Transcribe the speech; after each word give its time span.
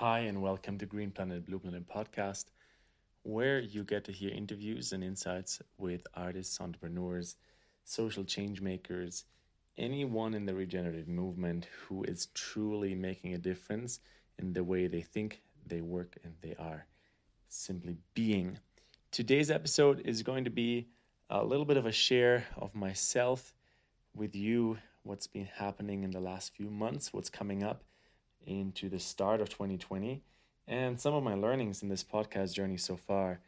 Hi, 0.00 0.18
and 0.18 0.42
welcome 0.42 0.76
to 0.76 0.84
Green 0.84 1.10
Planet 1.10 1.46
Blue 1.46 1.58
Planet 1.58 1.88
podcast, 1.88 2.50
where 3.22 3.60
you 3.60 3.82
get 3.82 4.04
to 4.04 4.12
hear 4.12 4.30
interviews 4.30 4.92
and 4.92 5.02
insights 5.02 5.62
with 5.78 6.06
artists, 6.12 6.60
entrepreneurs, 6.60 7.36
social 7.82 8.22
change 8.22 8.60
makers, 8.60 9.24
anyone 9.78 10.34
in 10.34 10.44
the 10.44 10.54
regenerative 10.54 11.08
movement 11.08 11.68
who 11.88 12.02
is 12.02 12.26
truly 12.34 12.94
making 12.94 13.32
a 13.32 13.38
difference 13.38 14.00
in 14.38 14.52
the 14.52 14.62
way 14.62 14.86
they 14.86 15.00
think, 15.00 15.40
they 15.66 15.80
work, 15.80 16.18
and 16.22 16.34
they 16.42 16.54
are 16.58 16.84
simply 17.48 17.96
being. 18.12 18.58
Today's 19.10 19.50
episode 19.50 20.02
is 20.04 20.22
going 20.22 20.44
to 20.44 20.50
be 20.50 20.88
a 21.30 21.42
little 21.42 21.64
bit 21.64 21.78
of 21.78 21.86
a 21.86 21.90
share 21.90 22.44
of 22.58 22.74
myself 22.74 23.54
with 24.14 24.36
you, 24.36 24.76
what's 25.04 25.26
been 25.26 25.48
happening 25.54 26.04
in 26.04 26.10
the 26.10 26.20
last 26.20 26.54
few 26.54 26.68
months, 26.68 27.14
what's 27.14 27.30
coming 27.30 27.62
up 27.62 27.82
into 28.46 28.88
the 28.88 28.98
start 28.98 29.40
of 29.40 29.48
2020, 29.48 30.22
and 30.68 31.00
some 31.00 31.14
of 31.14 31.22
my 31.22 31.34
learnings 31.34 31.82
in 31.82 31.88
this 31.88 32.04
podcast 32.04 32.54
journey 32.54 32.76
so 32.76 32.96
far. 32.96 33.40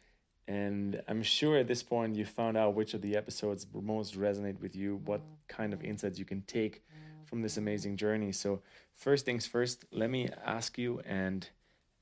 And 0.47 1.02
I'm 1.09 1.23
sure 1.23 1.59
at 1.59 1.69
this 1.69 1.83
point 1.83 2.16
you 2.16 2.25
found 2.25 2.56
out 2.56 2.75
which 2.75 2.95
of 2.95 3.03
the 3.03 3.16
episodes 3.16 3.66
most 3.73 4.19
resonate 4.19 4.61
with 4.61 4.75
you, 4.75 5.01
what 5.05 5.20
kind 5.47 5.73
of 5.73 5.84
insights 5.84 6.19
you 6.19 6.25
can 6.25 6.42
take 6.42 6.83
from 7.27 7.42
this 7.42 7.59
amazing 7.59 7.97
journey. 7.97 8.33
So, 8.33 8.62
first 8.95 9.27
things 9.27 9.47
first, 9.47 9.84
let 9.92 10.09
me 10.09 10.29
ask 10.45 10.79
you 10.79 11.01
and 11.05 11.47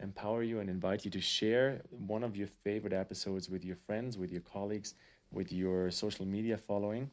empower 0.00 0.42
you 0.42 0.60
and 0.60 0.70
invite 0.70 1.04
you 1.04 1.10
to 1.10 1.20
share 1.20 1.82
one 1.90 2.22
of 2.22 2.36
your 2.36 2.46
favorite 2.46 2.92
episodes 2.92 3.48
with 3.48 3.64
your 3.64 3.76
friends, 3.76 4.16
with 4.16 4.30
your 4.30 4.42
colleagues, 4.42 4.94
with 5.32 5.50
your 5.52 5.90
social 5.90 6.24
media 6.24 6.56
following. 6.56 7.10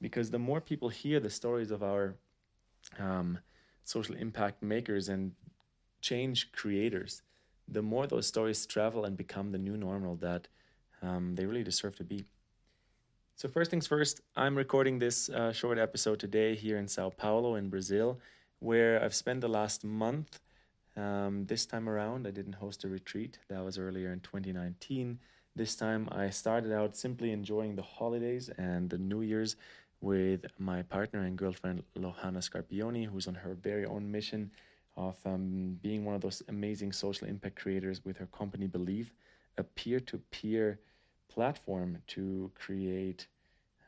Because 0.00 0.30
the 0.30 0.38
more 0.38 0.60
people 0.60 0.88
hear 0.88 1.20
the 1.20 1.30
stories 1.30 1.70
of 1.70 1.82
our 1.82 2.16
um, 2.98 3.38
social 3.84 4.14
impact 4.16 4.62
makers 4.62 5.08
and 5.08 5.32
change 6.00 6.52
creators, 6.52 7.22
the 7.68 7.82
more 7.82 8.06
those 8.06 8.26
stories 8.26 8.66
travel 8.66 9.04
and 9.04 9.16
become 9.16 9.52
the 9.52 9.58
new 9.58 9.76
normal 9.76 10.16
that 10.16 10.48
um, 11.02 11.34
they 11.34 11.46
really 11.46 11.64
deserve 11.64 11.96
to 11.96 12.04
be. 12.04 12.24
So, 13.36 13.48
first 13.48 13.70
things 13.70 13.86
first, 13.86 14.20
I'm 14.36 14.56
recording 14.56 14.98
this 14.98 15.28
uh, 15.28 15.52
short 15.52 15.78
episode 15.78 16.20
today 16.20 16.54
here 16.54 16.78
in 16.78 16.86
Sao 16.86 17.10
Paulo, 17.10 17.54
in 17.56 17.70
Brazil, 17.70 18.20
where 18.60 19.02
I've 19.02 19.14
spent 19.14 19.40
the 19.40 19.48
last 19.48 19.84
month. 19.84 20.38
Um, 20.96 21.46
this 21.46 21.64
time 21.64 21.88
around, 21.88 22.26
I 22.26 22.30
didn't 22.30 22.52
host 22.52 22.84
a 22.84 22.88
retreat, 22.88 23.38
that 23.48 23.64
was 23.64 23.78
earlier 23.78 24.12
in 24.12 24.20
2019. 24.20 25.18
This 25.56 25.74
time, 25.74 26.08
I 26.12 26.30
started 26.30 26.72
out 26.72 26.96
simply 26.96 27.32
enjoying 27.32 27.74
the 27.74 27.82
holidays 27.82 28.50
and 28.58 28.90
the 28.90 28.98
New 28.98 29.22
Year's 29.22 29.56
with 30.02 30.44
my 30.58 30.82
partner 30.82 31.20
and 31.22 31.38
girlfriend 31.38 31.84
Lohana 31.96 32.42
Scarpioni, 32.42 33.06
who's 33.06 33.28
on 33.28 33.34
her 33.36 33.54
very 33.54 33.86
own 33.86 34.10
mission 34.10 34.50
of 34.96 35.16
um, 35.24 35.78
being 35.80 36.04
one 36.04 36.14
of 36.14 36.20
those 36.20 36.42
amazing 36.48 36.92
social 36.92 37.26
impact 37.26 37.56
creators 37.56 38.04
with 38.04 38.18
her 38.18 38.26
company 38.26 38.68
Beliive, 38.68 39.10
a 39.56 39.62
peer 39.62 40.00
to 40.00 40.18
peer 40.30 40.80
platform 41.28 41.98
to 42.08 42.50
create 42.54 43.26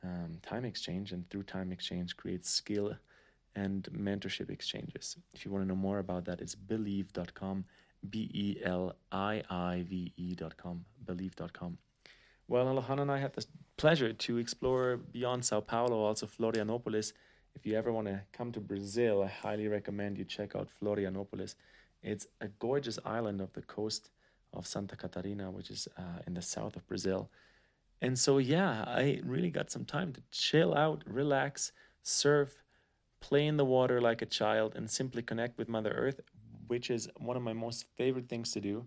um, 0.02 0.38
time 0.42 0.64
exchange 0.64 1.12
and 1.12 1.28
through 1.28 1.42
time 1.42 1.72
exchange 1.72 2.16
create 2.16 2.46
skill 2.46 2.94
and 3.56 3.88
mentorship 3.92 4.50
exchanges. 4.50 5.16
If 5.32 5.44
you 5.44 5.50
want 5.50 5.64
to 5.64 5.68
know 5.68 5.76
more 5.76 5.98
about 5.98 6.24
that, 6.26 6.40
it's 6.40 6.54
beliive.com, 6.54 7.64
B 8.08 8.30
E 8.32 8.56
L 8.64 8.94
I 9.12 9.42
I 9.50 9.84
V 9.88 10.12
E.com, 10.16 10.84
beliive.com. 11.04 11.78
Well, 12.47 12.67
Lohana 12.67 13.03
and 13.03 13.11
I 13.11 13.19
had 13.19 13.33
the 13.33 13.47
pleasure 13.78 14.12
to 14.12 14.37
explore 14.37 14.98
beyond 14.98 15.45
Sao 15.47 15.61
Paulo, 15.61 16.03
also 16.03 16.27
Florianopolis. 16.27 17.14
If 17.55 17.64
you 17.64 17.75
ever 17.75 17.91
want 17.91 18.06
to 18.09 18.20
come 18.33 18.53
to 18.53 18.61
Brazil, 18.61 19.23
I 19.23 19.28
highly 19.28 19.67
recommend 19.67 20.19
you 20.19 20.25
check 20.25 20.55
out 20.55 20.69
Florianopolis. 20.69 21.55
It's 22.03 22.27
a 22.42 22.48
gorgeous 22.48 22.98
island 23.05 23.41
of 23.41 23.55
the 23.55 23.62
coast 23.62 24.11
of 24.53 24.67
Santa 24.67 24.95
Catarina, 24.95 25.50
which 25.50 25.70
is 25.70 25.89
uh, 25.97 26.20
in 26.27 26.34
the 26.34 26.42
south 26.42 26.77
of 26.77 26.87
Brazil. 26.87 27.31
And 28.03 28.19
so, 28.19 28.37
yeah, 28.37 28.84
I 28.87 29.20
really 29.25 29.50
got 29.50 29.71
some 29.71 29.87
time 29.87 30.12
to 30.12 30.22
chill 30.31 30.75
out, 30.75 31.03
relax, 31.06 31.72
surf, 32.03 32.62
play 33.21 33.47
in 33.47 33.56
the 33.56 33.65
water 33.65 34.03
like 34.03 34.21
a 34.21 34.27
child, 34.27 34.75
and 34.77 34.91
simply 34.91 35.22
connect 35.22 35.56
with 35.56 35.71
Mother 35.71 35.93
Earth, 35.93 36.21
which 36.66 36.91
is 36.91 37.09
one 37.16 37.38
of 37.38 37.43
my 37.43 37.54
most 37.54 37.87
favorite 37.97 38.28
things 38.28 38.50
to 38.53 38.60
do 38.60 38.87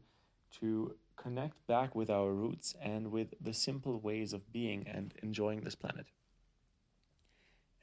to 0.59 0.95
connect 1.17 1.65
back 1.67 1.95
with 1.95 2.09
our 2.09 2.31
roots 2.31 2.75
and 2.81 3.11
with 3.11 3.33
the 3.41 3.53
simple 3.53 3.99
ways 3.99 4.33
of 4.33 4.51
being 4.53 4.87
and 4.87 5.13
enjoying 5.21 5.61
this 5.61 5.75
planet. 5.75 6.05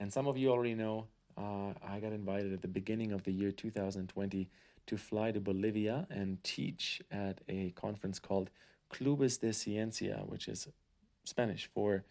And 0.00 0.12
some 0.12 0.26
of 0.26 0.38
you 0.38 0.50
already 0.50 0.74
know 0.74 1.08
uh, 1.36 1.72
I 1.86 2.00
got 2.00 2.12
invited 2.12 2.52
at 2.52 2.62
the 2.62 2.68
beginning 2.68 3.12
of 3.12 3.24
the 3.24 3.32
year 3.32 3.50
2020 3.50 4.48
to 4.86 4.96
fly 4.96 5.32
to 5.32 5.40
Bolivia 5.40 6.06
and 6.10 6.42
teach 6.44 7.02
at 7.10 7.40
a 7.48 7.70
conference 7.70 8.18
called 8.18 8.50
Clubes 8.88 9.38
de 9.38 9.52
Ciencia, 9.52 10.24
which 10.26 10.46
is 10.46 10.68
Spanish 11.24 11.68
for 11.74 12.04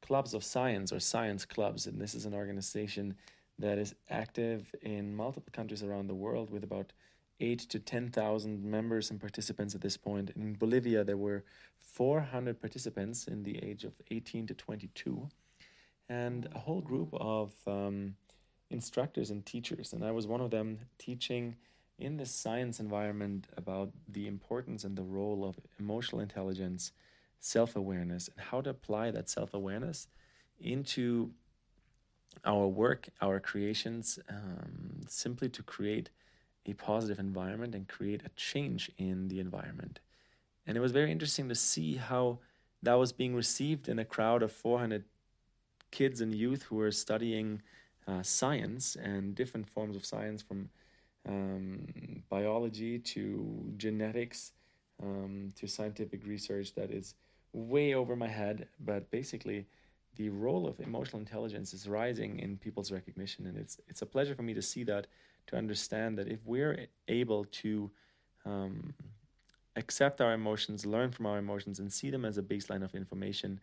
clubs 0.00 0.34
of 0.34 0.42
science 0.42 0.92
or 0.92 0.98
science 0.98 1.44
clubs. 1.44 1.86
And 1.86 2.00
this 2.00 2.14
is 2.14 2.26
an 2.26 2.34
organization 2.34 3.14
that 3.58 3.78
is 3.78 3.94
active 4.10 4.74
in 4.82 5.14
multiple 5.14 5.52
countries 5.52 5.82
around 5.82 6.08
the 6.08 6.14
world 6.14 6.50
with 6.50 6.64
about 6.64 6.92
eight 7.40 7.60
to 7.60 7.78
10,000 7.78 8.64
members 8.64 9.10
and 9.10 9.20
participants 9.20 9.74
at 9.74 9.80
this 9.80 9.96
point. 9.96 10.30
In 10.36 10.54
Bolivia, 10.54 11.04
there 11.04 11.16
were 11.16 11.44
400 11.78 12.60
participants 12.60 13.26
in 13.26 13.42
the 13.42 13.62
age 13.62 13.84
of 13.84 13.92
18 14.10 14.46
to 14.46 14.54
22, 14.54 15.28
and 16.08 16.48
a 16.54 16.58
whole 16.58 16.80
group 16.80 17.08
of 17.14 17.52
um, 17.66 18.14
instructors 18.70 19.30
and 19.30 19.44
teachers. 19.44 19.92
And 19.92 20.04
I 20.04 20.10
was 20.10 20.26
one 20.26 20.40
of 20.40 20.50
them 20.50 20.80
teaching 20.98 21.56
in 21.98 22.16
this 22.16 22.30
science 22.30 22.80
environment 22.80 23.46
about 23.56 23.90
the 24.08 24.26
importance 24.26 24.84
and 24.84 24.96
the 24.96 25.02
role 25.02 25.44
of 25.44 25.58
emotional 25.78 26.20
intelligence, 26.20 26.92
self 27.40 27.76
awareness, 27.76 28.28
and 28.28 28.46
how 28.46 28.60
to 28.60 28.70
apply 28.70 29.10
that 29.10 29.28
self 29.28 29.54
awareness 29.54 30.08
into 30.60 31.32
our 32.44 32.66
work, 32.66 33.08
our 33.20 33.38
creations, 33.38 34.18
um, 34.28 35.02
simply 35.06 35.48
to 35.50 35.62
create 35.62 36.10
a 36.66 36.72
positive 36.74 37.18
environment 37.18 37.74
and 37.74 37.88
create 37.88 38.22
a 38.24 38.30
change 38.30 38.90
in 38.98 39.28
the 39.28 39.40
environment. 39.40 40.00
And 40.66 40.76
it 40.76 40.80
was 40.80 40.92
very 40.92 41.10
interesting 41.10 41.48
to 41.48 41.54
see 41.54 41.96
how 41.96 42.38
that 42.82 42.94
was 42.94 43.12
being 43.12 43.34
received 43.34 43.88
in 43.88 43.98
a 43.98 44.04
crowd 44.04 44.42
of 44.42 44.52
400 44.52 45.04
kids 45.90 46.20
and 46.20 46.34
youth 46.34 46.64
who 46.64 46.76
were 46.76 46.90
studying 46.90 47.62
uh, 48.06 48.22
science 48.22 48.96
and 48.96 49.34
different 49.34 49.68
forms 49.68 49.96
of 49.96 50.04
science 50.04 50.42
from 50.42 50.68
um, 51.28 52.22
biology 52.28 52.98
to 52.98 53.72
genetics 53.76 54.52
um, 55.02 55.50
to 55.56 55.66
scientific 55.66 56.26
research 56.26 56.74
that 56.74 56.90
is 56.90 57.14
way 57.52 57.94
over 57.94 58.16
my 58.16 58.28
head. 58.28 58.68
But 58.80 59.10
basically, 59.10 59.66
the 60.16 60.28
role 60.30 60.66
of 60.66 60.80
emotional 60.80 61.20
intelligence 61.20 61.72
is 61.72 61.88
rising 61.88 62.40
in 62.40 62.56
people's 62.56 62.92
recognition, 62.92 63.46
and 63.46 63.56
it's 63.56 63.78
it's 63.88 64.02
a 64.02 64.06
pleasure 64.06 64.34
for 64.34 64.42
me 64.42 64.54
to 64.54 64.62
see 64.62 64.84
that 64.84 65.06
to 65.48 65.56
understand 65.56 66.18
that 66.18 66.28
if 66.28 66.40
we're 66.44 66.86
able 67.08 67.44
to 67.44 67.90
um, 68.44 68.94
accept 69.76 70.20
our 70.20 70.32
emotions, 70.32 70.84
learn 70.86 71.10
from 71.10 71.26
our 71.26 71.38
emotions, 71.38 71.78
and 71.78 71.92
see 71.92 72.10
them 72.10 72.24
as 72.24 72.38
a 72.38 72.42
baseline 72.42 72.84
of 72.84 72.94
information 72.94 73.60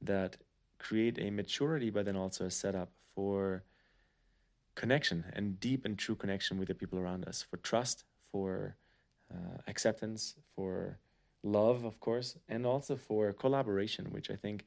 that 0.00 0.36
create 0.78 1.18
a 1.18 1.30
maturity, 1.30 1.90
but 1.90 2.04
then 2.04 2.16
also 2.16 2.44
a 2.46 2.50
setup 2.50 2.90
for 3.14 3.62
connection 4.74 5.24
and 5.34 5.60
deep 5.60 5.84
and 5.84 5.98
true 5.98 6.14
connection 6.14 6.58
with 6.58 6.68
the 6.68 6.74
people 6.74 6.98
around 6.98 7.26
us, 7.26 7.42
for 7.42 7.58
trust, 7.58 8.04
for 8.30 8.76
uh, 9.32 9.58
acceptance, 9.66 10.34
for 10.54 10.98
love, 11.42 11.84
of 11.84 12.00
course, 12.00 12.36
and 12.48 12.66
also 12.66 12.96
for 12.96 13.32
collaboration, 13.32 14.06
which 14.10 14.30
I 14.30 14.36
think 14.36 14.64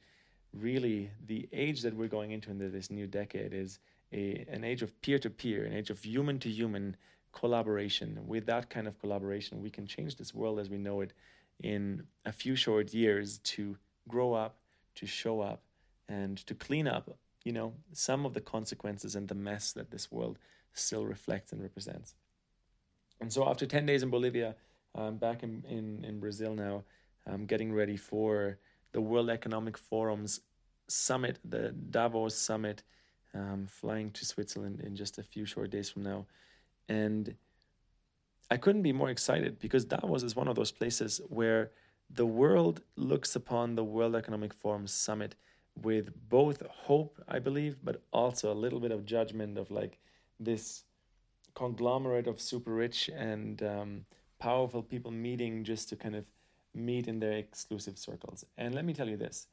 really 0.52 1.10
the 1.26 1.48
age 1.52 1.82
that 1.82 1.94
we're 1.94 2.08
going 2.08 2.30
into 2.30 2.50
into 2.50 2.68
this 2.68 2.90
new 2.90 3.06
decade 3.06 3.52
is 3.52 3.78
a, 4.12 4.44
an 4.48 4.64
age 4.64 4.82
of 4.82 5.00
peer 5.02 5.18
to 5.18 5.30
peer, 5.30 5.64
an 5.64 5.72
age 5.72 5.90
of 5.90 6.02
human 6.02 6.38
to 6.40 6.48
human 6.48 6.96
collaboration. 7.32 8.20
With 8.26 8.46
that 8.46 8.70
kind 8.70 8.86
of 8.86 8.98
collaboration, 8.98 9.62
we 9.62 9.70
can 9.70 9.86
change 9.86 10.16
this 10.16 10.34
world 10.34 10.58
as 10.58 10.70
we 10.70 10.78
know 10.78 11.00
it 11.00 11.12
in 11.60 12.04
a 12.24 12.32
few 12.32 12.56
short 12.56 12.92
years 12.92 13.38
to 13.38 13.76
grow 14.08 14.34
up, 14.34 14.58
to 14.96 15.06
show 15.06 15.40
up, 15.40 15.62
and 16.08 16.38
to 16.46 16.54
clean 16.54 16.86
up, 16.86 17.16
you 17.44 17.52
know, 17.52 17.74
some 17.92 18.24
of 18.24 18.34
the 18.34 18.40
consequences 18.40 19.14
and 19.14 19.28
the 19.28 19.34
mess 19.34 19.72
that 19.72 19.90
this 19.90 20.10
world 20.10 20.38
still 20.72 21.04
reflects 21.04 21.52
and 21.52 21.62
represents. 21.62 22.14
And 23.20 23.32
so 23.32 23.48
after 23.48 23.66
10 23.66 23.86
days 23.86 24.02
in 24.02 24.10
Bolivia, 24.10 24.54
I'm 24.94 25.16
back 25.16 25.42
in, 25.42 25.64
in, 25.68 26.04
in 26.04 26.20
Brazil 26.20 26.54
now. 26.54 26.84
I'm 27.26 27.46
getting 27.46 27.72
ready 27.72 27.96
for 27.96 28.58
the 28.92 29.00
World 29.00 29.30
Economic 29.30 29.76
Forum's 29.76 30.40
summit, 30.88 31.38
the 31.44 31.70
Davos 31.70 32.34
summit 32.34 32.82
um, 33.36 33.66
flying 33.68 34.10
to 34.12 34.24
Switzerland 34.24 34.80
in 34.80 34.96
just 34.96 35.18
a 35.18 35.22
few 35.22 35.44
short 35.46 35.70
days 35.70 35.90
from 35.90 36.02
now. 36.02 36.26
And 36.88 37.34
I 38.50 38.56
couldn't 38.56 38.82
be 38.82 38.92
more 38.92 39.10
excited 39.10 39.58
because 39.58 39.84
Davos 39.84 40.22
is 40.22 40.36
one 40.36 40.48
of 40.48 40.56
those 40.56 40.70
places 40.70 41.20
where 41.28 41.70
the 42.08 42.26
world 42.26 42.82
looks 42.96 43.34
upon 43.34 43.74
the 43.74 43.84
World 43.84 44.14
Economic 44.14 44.54
Forum 44.54 44.86
summit 44.86 45.34
with 45.82 46.10
both 46.28 46.62
hope, 46.68 47.20
I 47.28 47.38
believe, 47.38 47.76
but 47.82 48.02
also 48.12 48.52
a 48.52 48.54
little 48.54 48.80
bit 48.80 48.92
of 48.92 49.04
judgment 49.04 49.58
of 49.58 49.70
like 49.70 49.98
this 50.38 50.84
conglomerate 51.54 52.26
of 52.26 52.40
super 52.40 52.72
rich 52.72 53.08
and 53.08 53.62
um, 53.62 54.04
powerful 54.38 54.82
people 54.82 55.10
meeting 55.10 55.64
just 55.64 55.88
to 55.88 55.96
kind 55.96 56.14
of 56.14 56.26
meet 56.74 57.08
in 57.08 57.18
their 57.18 57.32
exclusive 57.32 57.98
circles. 57.98 58.44
And 58.56 58.74
let 58.74 58.84
me 58.84 58.92
tell 58.92 59.08
you 59.08 59.16
this 59.16 59.48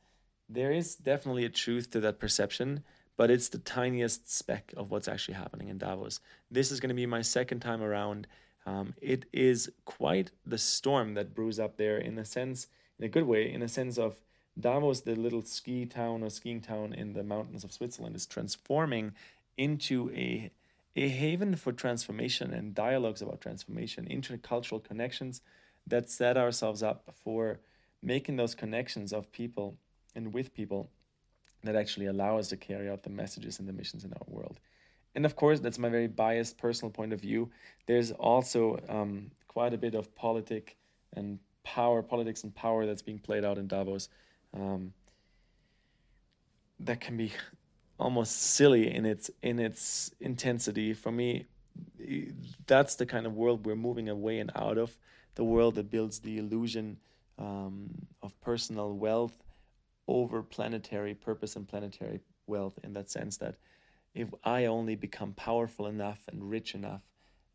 there 0.49 0.71
is 0.71 0.95
definitely 0.95 1.45
a 1.45 1.49
truth 1.49 1.89
to 1.91 1.99
that 2.01 2.19
perception, 2.19 2.83
but 3.17 3.29
it's 3.29 3.49
the 3.49 3.57
tiniest 3.59 4.31
speck 4.31 4.73
of 4.75 4.91
what's 4.91 5.07
actually 5.07 5.35
happening 5.35 5.69
in 5.69 5.77
Davos. 5.77 6.19
This 6.49 6.71
is 6.71 6.79
going 6.79 6.89
to 6.89 6.95
be 6.95 7.05
my 7.05 7.21
second 7.21 7.59
time 7.59 7.81
around. 7.81 8.27
Um, 8.65 8.93
it 9.01 9.25
is 9.31 9.71
quite 9.85 10.31
the 10.45 10.57
storm 10.57 11.13
that 11.15 11.35
brews 11.35 11.59
up 11.59 11.77
there 11.77 11.97
in 11.97 12.17
a 12.17 12.25
sense, 12.25 12.67
in 12.97 13.05
a 13.05 13.09
good 13.09 13.25
way, 13.25 13.51
in 13.51 13.61
a 13.61 13.67
sense 13.67 13.97
of 13.97 14.17
Davos, 14.59 15.01
the 15.01 15.15
little 15.15 15.41
ski 15.41 15.85
town 15.85 16.23
or 16.23 16.29
skiing 16.29 16.61
town 16.61 16.93
in 16.93 17.13
the 17.13 17.23
mountains 17.23 17.63
of 17.63 17.71
Switzerland, 17.71 18.15
is 18.15 18.25
transforming 18.25 19.13
into 19.57 20.11
a 20.15 20.51
a 20.95 21.09
haven 21.09 21.55
for 21.55 21.71
transformation 21.71 22.53
and 22.53 22.75
dialogues 22.75 23.21
about 23.21 23.41
transformation, 23.41 24.05
intercultural 24.05 24.83
connections 24.83 25.41
that 25.87 26.09
set 26.09 26.37
ourselves 26.37 26.83
up 26.83 27.03
for 27.23 27.59
making 28.01 28.35
those 28.35 28.53
connections 28.53 29.11
of 29.11 29.31
people 29.31 29.77
and 30.13 30.33
with 30.33 30.53
people 30.53 30.91
that 31.63 31.75
actually 31.75 32.07
allow 32.07 32.37
us 32.37 32.49
to 32.49 32.57
carry 32.57 32.89
out 32.89 33.03
the 33.03 33.09
messages 33.09 33.59
and 33.59 33.67
the 33.67 33.73
missions 33.73 34.03
in 34.03 34.13
our 34.13 34.25
world. 34.27 34.59
And 35.15 35.25
of 35.25 35.35
course, 35.35 35.59
that's 35.59 35.77
my 35.77 35.89
very 35.89 36.07
biased 36.07 36.57
personal 36.57 36.91
point 36.91 37.13
of 37.13 37.21
view. 37.21 37.51
There's 37.85 38.11
also 38.11 38.79
um, 38.89 39.31
quite 39.47 39.73
a 39.73 39.77
bit 39.77 39.95
of 39.95 40.13
politic 40.15 40.75
and 41.15 41.39
power, 41.63 42.01
politics 42.01 42.43
and 42.43 42.53
power 42.53 42.85
that's 42.85 43.01
being 43.01 43.19
played 43.19 43.45
out 43.45 43.57
in 43.57 43.67
Davos. 43.67 44.09
Um, 44.53 44.93
that 46.79 46.99
can 46.99 47.15
be 47.15 47.31
almost 47.99 48.41
silly 48.41 48.93
in 48.93 49.05
its 49.05 49.29
in 49.41 49.59
its 49.59 50.11
intensity. 50.19 50.93
For 50.93 51.11
me, 51.11 51.45
that's 52.65 52.95
the 52.95 53.05
kind 53.05 53.25
of 53.25 53.33
world 53.35 53.65
we're 53.65 53.75
moving 53.75 54.09
away 54.09 54.39
and 54.39 54.51
out 54.55 54.77
of. 54.77 54.97
The 55.35 55.43
world 55.43 55.75
that 55.75 55.89
builds 55.89 56.19
the 56.19 56.37
illusion 56.37 56.97
um, 57.39 58.07
of 58.21 58.39
personal 58.41 58.93
wealth 58.93 59.43
over 60.07 60.43
planetary 60.43 61.13
purpose 61.13 61.55
and 61.55 61.67
planetary 61.67 62.19
wealth. 62.47 62.77
In 62.83 62.93
that 62.93 63.09
sense, 63.09 63.37
that 63.37 63.55
if 64.13 64.29
I 64.43 64.65
only 64.65 64.95
become 64.95 65.33
powerful 65.33 65.87
enough 65.87 66.21
and 66.31 66.49
rich 66.49 66.75
enough, 66.75 67.01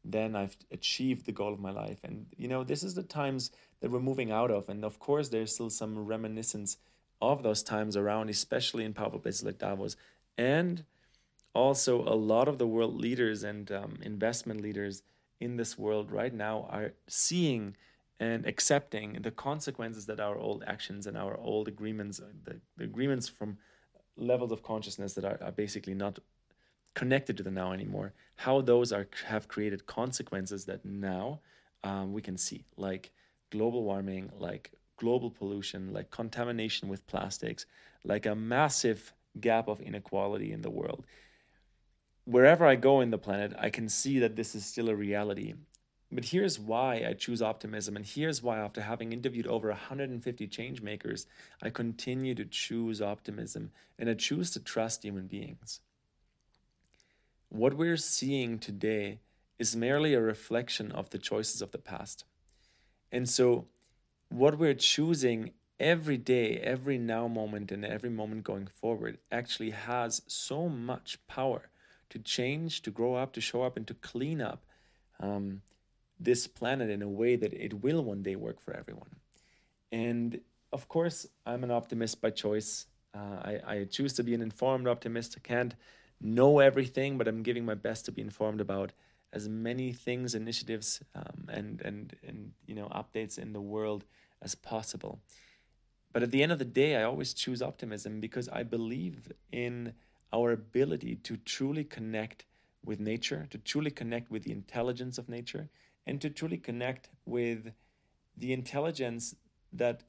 then 0.05 0.35
I've 0.35 0.57
achieved 0.71 1.27
the 1.27 1.33
goal 1.33 1.53
of 1.53 1.61
my 1.61 1.71
life. 1.71 1.99
And 2.03 2.27
you 2.37 2.49
know, 2.49 2.65
this 2.65 2.83
is 2.83 2.95
the 2.95 3.03
times 3.03 3.51
that 3.81 3.91
we're 3.91 4.01
moving 4.01 4.31
out 4.33 4.51
of. 4.51 4.69
And 4.69 4.85
of 4.85 4.99
course, 4.99 5.29
there's 5.29 5.55
still 5.55 5.71
some 5.71 5.99
reminiscence 6.07 6.79
of 7.21 7.43
those 7.43 7.63
times 7.63 7.97
around, 7.97 8.31
especially 8.31 8.85
in 8.85 8.95
powerful 8.95 9.19
places 9.19 9.45
like 9.45 9.59
Davos 9.59 9.97
and 10.39 10.85
also 11.53 12.03
a 12.03 12.15
lot 12.15 12.49
of 12.49 12.59
the 12.59 12.67
world 12.67 12.95
leaders 12.95 13.43
and 13.43 13.71
um, 13.73 13.99
investment 14.03 14.61
leaders 14.61 15.03
in 15.41 15.57
this 15.57 15.77
world 15.77 16.11
right 16.11 16.33
now 16.33 16.69
are 16.71 16.93
seeing 17.09 17.77
and 18.21 18.47
accepting 18.47 19.19
the 19.23 19.31
consequences 19.31 20.07
that 20.07 20.21
our 20.21 20.37
old 20.37 20.65
actions 20.67 21.07
and 21.07 21.17
our 21.17 21.37
old 21.39 21.69
agreements, 21.69 22.21
the, 22.45 22.61
the 22.77 22.85
agreements 22.85 23.29
from 23.29 23.59
levels 24.17 24.51
of 24.51 24.63
consciousness 24.63 25.15
that 25.15 25.25
are, 25.25 25.39
are 25.43 25.53
basically 25.53 25.95
not 25.95 26.19
connected 26.95 27.37
to 27.37 27.43
the 27.43 27.51
now 27.51 27.73
anymore, 27.73 28.13
how 28.37 28.61
those 28.61 28.93
are 28.93 29.07
have 29.27 29.47
created 29.47 29.87
consequences 29.87 30.65
that 30.65 30.85
now 30.85 31.41
um, 31.85 32.13
we 32.13 32.21
can 32.21 32.37
see, 32.37 32.65
like 32.77 33.13
global 33.51 33.85
warming, 33.85 34.31
like 34.37 34.73
global 34.97 35.31
pollution, 35.31 35.93
like 35.93 36.11
contamination 36.11 36.89
with 36.89 37.07
plastics, 37.07 37.67
like 38.05 38.27
a 38.27 38.35
massive 38.35 39.13
gap 39.41 39.69
of 39.69 39.81
inequality 39.81 40.53
in 40.53 40.63
the 40.63 40.71
world. 40.71 41.07
Wherever 42.25 42.67
I 42.67 42.75
go 42.75 43.01
in 43.01 43.11
the 43.11 43.19
planet, 43.19 43.55
I 43.59 43.71
can 43.71 43.89
see 43.89 44.19
that 44.19 44.37
this 44.37 44.55
is 44.55 44.67
still 44.67 44.91
a 44.91 44.95
reality. 44.95 45.55
But 46.11 46.27
here's 46.27 46.59
why 46.59 47.05
I 47.07 47.13
choose 47.13 47.43
optimism, 47.43 47.95
and 47.95 48.05
here's 48.05 48.43
why, 48.43 48.59
after 48.59 48.81
having 48.81 49.13
interviewed 49.13 49.47
over 49.47 49.69
150 49.69 50.47
change 50.47 50.81
makers, 50.81 51.27
I 51.63 51.69
continue 51.69 52.35
to 52.35 52.47
choose 52.47 53.03
optimism 53.03 53.73
and 53.99 54.09
I 54.09 54.15
choose 54.15 54.51
to 54.53 54.61
trust 54.61 55.03
human 55.03 55.27
beings. 55.27 55.81
What 57.51 57.75
we're 57.75 57.99
seeing 57.99 58.59
today 58.59 59.19
is 59.59 59.77
merely 59.77 60.15
a 60.15 60.21
reflection 60.21 60.93
of 60.93 61.11
the 61.11 61.19
choices 61.19 61.61
of 61.61 61.73
the 61.73 61.79
past. 61.79 62.25
And 63.13 63.29
so, 63.29 63.67
what 64.31 64.59
we're 64.59 64.75
choosing 64.75 65.53
every 65.81 66.17
day, 66.17 66.59
every 66.59 66.99
now 66.99 67.29
moment, 67.29 67.71
and 67.71 67.85
every 67.85 68.11
moment 68.11 68.45
going 68.45 68.67
forward 68.67 69.19
actually 69.31 69.71
has 69.71 70.23
so 70.27 70.69
much 70.69 71.19
power 71.27 71.71
to 72.11 72.19
change, 72.19 72.83
to 72.83 72.91
grow 72.91 73.15
up, 73.15 73.33
to 73.35 73.41
show 73.41 73.63
up, 73.63 73.77
and 73.77 73.87
to 73.87 73.95
clean 73.95 74.41
up 74.41 74.65
um, 75.21 75.63
this 76.21 76.47
planet 76.47 76.91
in 76.91 77.03
a 77.03 77.09
way 77.09 77.37
that 77.37 77.53
it 77.53 77.83
will 77.83 78.03
one 78.03 78.23
day 78.23 78.37
work 78.37 78.61
for 78.61 78.75
everyone. 78.75 79.17
And 79.93 80.41
of 80.73 80.89
course, 80.89 81.27
I'm 81.47 81.65
an 81.65 81.71
optimist 81.71 82.21
by 82.21 82.31
choice. 82.31 82.87
Uh, 83.15 83.41
I, 83.43 83.61
I 83.67 83.85
choose 83.85 84.13
to 84.15 84.23
be 84.23 84.35
an 84.35 84.43
informed 84.43 84.87
optimist. 84.87 85.37
I 85.37 85.41
can't 85.41 85.75
know 86.21 86.59
everything, 86.59 87.17
but 87.17 87.29
I'm 87.29 87.43
giving 87.43 87.65
my 87.65 87.75
best 87.75 88.05
to 88.07 88.13
be 88.13 88.23
informed 88.23 88.61
about 88.61 88.93
as 89.33 89.49
many 89.49 89.93
things, 89.93 90.35
initiatives, 90.35 91.03
um, 91.15 91.49
and 91.49 91.81
and 91.83 92.17
and 92.27 92.53
you 92.67 92.75
know 92.75 92.89
updates 92.89 93.39
in 93.39 93.53
the 93.53 93.61
world 93.61 94.05
as 94.43 94.55
possible. 94.55 95.21
But 96.13 96.23
at 96.23 96.31
the 96.31 96.43
end 96.43 96.53
of 96.53 96.59
the 96.59 96.65
day, 96.65 96.97
I 96.97 97.03
always 97.03 97.35
choose 97.35 97.61
optimism 97.63 98.21
because 98.21 98.49
I 98.49 98.63
believe 98.63 99.31
in 99.53 99.93
our 100.33 100.53
ability 100.53 101.17
to 101.17 101.37
truly 101.37 101.85
connect 101.85 102.45
with 102.85 103.01
nature, 103.01 103.47
to 103.51 103.59
truly 103.59 103.91
connect 103.91 104.31
with 104.31 104.45
the 104.45 104.53
intelligence 104.53 105.19
of 105.19 105.29
nature, 105.29 105.69
and 106.09 106.21
to 106.23 106.31
truly 106.31 106.57
connect 106.57 107.11
with 107.27 107.73
the 108.35 108.53
intelligence 108.53 109.35
that 109.73 110.05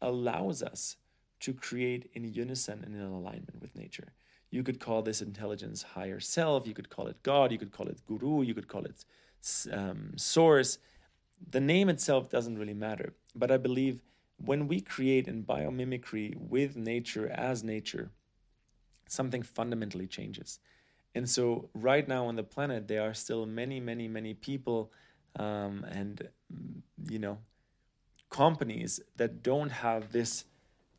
allows 0.00 0.62
us 0.62 0.96
to 1.40 1.52
create 1.52 2.08
in 2.14 2.32
unison 2.32 2.82
and 2.84 2.94
in 2.94 3.02
alignment 3.02 3.60
with 3.60 3.74
nature. 3.74 4.12
You 4.50 4.62
could 4.62 4.78
call 4.78 5.02
this 5.02 5.20
intelligence 5.20 5.82
higher 5.82 6.20
self, 6.20 6.66
you 6.66 6.74
could 6.74 6.90
call 6.90 7.08
it 7.08 7.22
God, 7.24 7.50
you 7.50 7.58
could 7.58 7.72
call 7.72 7.88
it 7.88 8.06
guru, 8.06 8.42
you 8.42 8.54
could 8.54 8.68
call 8.68 8.84
it 8.84 9.04
um, 9.72 10.12
source. 10.16 10.78
The 11.50 11.60
name 11.60 11.88
itself 11.88 12.30
doesn't 12.30 12.58
really 12.58 12.74
matter, 12.74 13.14
but 13.34 13.50
I 13.50 13.56
believe 13.56 14.02
when 14.36 14.68
we 14.68 14.80
create 14.80 15.26
in 15.26 15.42
biomimicry 15.42 16.36
with 16.36 16.76
nature 16.76 17.28
as 17.28 17.64
nature, 17.64 18.10
something 19.08 19.42
fundamentally 19.42 20.06
changes. 20.06 20.60
And 21.14 21.28
so, 21.28 21.68
right 21.74 22.06
now 22.06 22.26
on 22.26 22.36
the 22.36 22.42
planet, 22.42 22.88
there 22.88 23.02
are 23.02 23.14
still 23.14 23.46
many, 23.46 23.80
many, 23.80 24.08
many 24.08 24.34
people 24.34 24.90
um, 25.36 25.84
and, 25.90 26.28
you 27.08 27.18
know, 27.18 27.38
companies 28.30 29.00
that 29.16 29.42
don't 29.42 29.70
have 29.70 30.12
this 30.12 30.44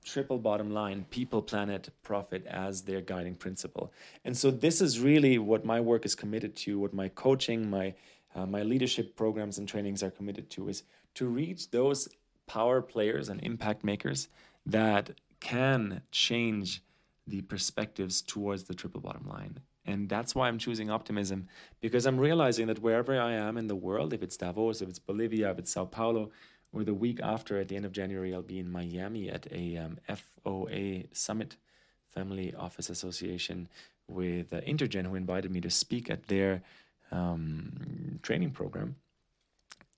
triple 0.06 0.38
bottom 0.38 0.72
line 0.72 1.06
people, 1.10 1.42
planet, 1.42 1.90
profit 2.04 2.46
as 2.46 2.84
their 2.84 3.02
guiding 3.02 3.36
principle. 3.36 3.92
And 4.24 4.38
so, 4.38 4.52
this 4.52 4.82
is 4.82 5.00
really 5.00 5.38
what 5.40 5.66
my 5.66 5.80
work 5.80 6.06
is 6.06 6.14
committed 6.14 6.56
to, 6.58 6.80
what 6.80 6.94
my 6.94 7.10
coaching, 7.10 7.70
my 7.70 7.96
uh, 8.36 8.46
my 8.46 8.64
leadership 8.64 9.16
programs 9.16 9.58
and 9.58 9.68
trainings 9.68 10.02
are 10.02 10.12
committed 10.12 10.50
to 10.52 10.70
is 10.70 10.84
to 11.16 11.28
reach 11.28 11.70
those 11.72 12.08
power 12.48 12.82
players 12.82 13.30
and 13.30 13.42
impact 13.44 13.84
makers 13.84 14.28
that 14.66 15.12
can 15.40 16.02
change 16.12 16.82
the 17.28 17.42
perspectives 17.42 18.22
towards 18.22 18.64
the 18.64 18.74
triple 18.74 19.02
bottom 19.02 19.28
line. 19.28 19.60
And 19.86 20.08
that's 20.08 20.34
why 20.34 20.48
I'm 20.48 20.58
choosing 20.58 20.90
optimism 20.90 21.48
because 21.82 22.06
I'm 22.06 22.20
realizing 22.20 22.68
that 22.68 22.80
wherever 22.80 23.20
I 23.20 23.34
am 23.34 23.58
in 23.58 23.68
the 23.68 23.76
world, 23.76 24.14
if 24.14 24.24
it's 24.24 24.38
Davos, 24.38 24.82
if 24.82 24.88
it's 24.88 25.00
Bolivia, 25.00 25.52
if 25.52 25.60
it's 25.60 25.72
Sao 25.72 25.86
Paulo, 25.86 26.32
or 26.72 26.84
the 26.84 26.94
week 26.94 27.20
after 27.22 27.60
at 27.60 27.68
the 27.68 27.76
end 27.76 27.86
of 27.86 27.92
January, 27.92 28.34
I'll 28.34 28.42
be 28.42 28.60
in 28.60 28.72
Miami 28.72 29.30
at 29.30 29.46
a 29.52 29.78
um, 29.78 29.98
FOA 30.10 31.06
summit, 31.16 31.58
Family 32.08 32.54
Office 32.56 32.90
Association, 32.90 33.68
with 34.08 34.54
uh, 34.54 34.62
Intergen, 34.62 35.06
who 35.06 35.16
invited 35.16 35.52
me 35.52 35.62
to 35.62 35.70
speak 35.70 36.10
at 36.10 36.28
their 36.28 36.64
um, 37.12 38.20
training 38.22 38.52
program. 38.52 38.96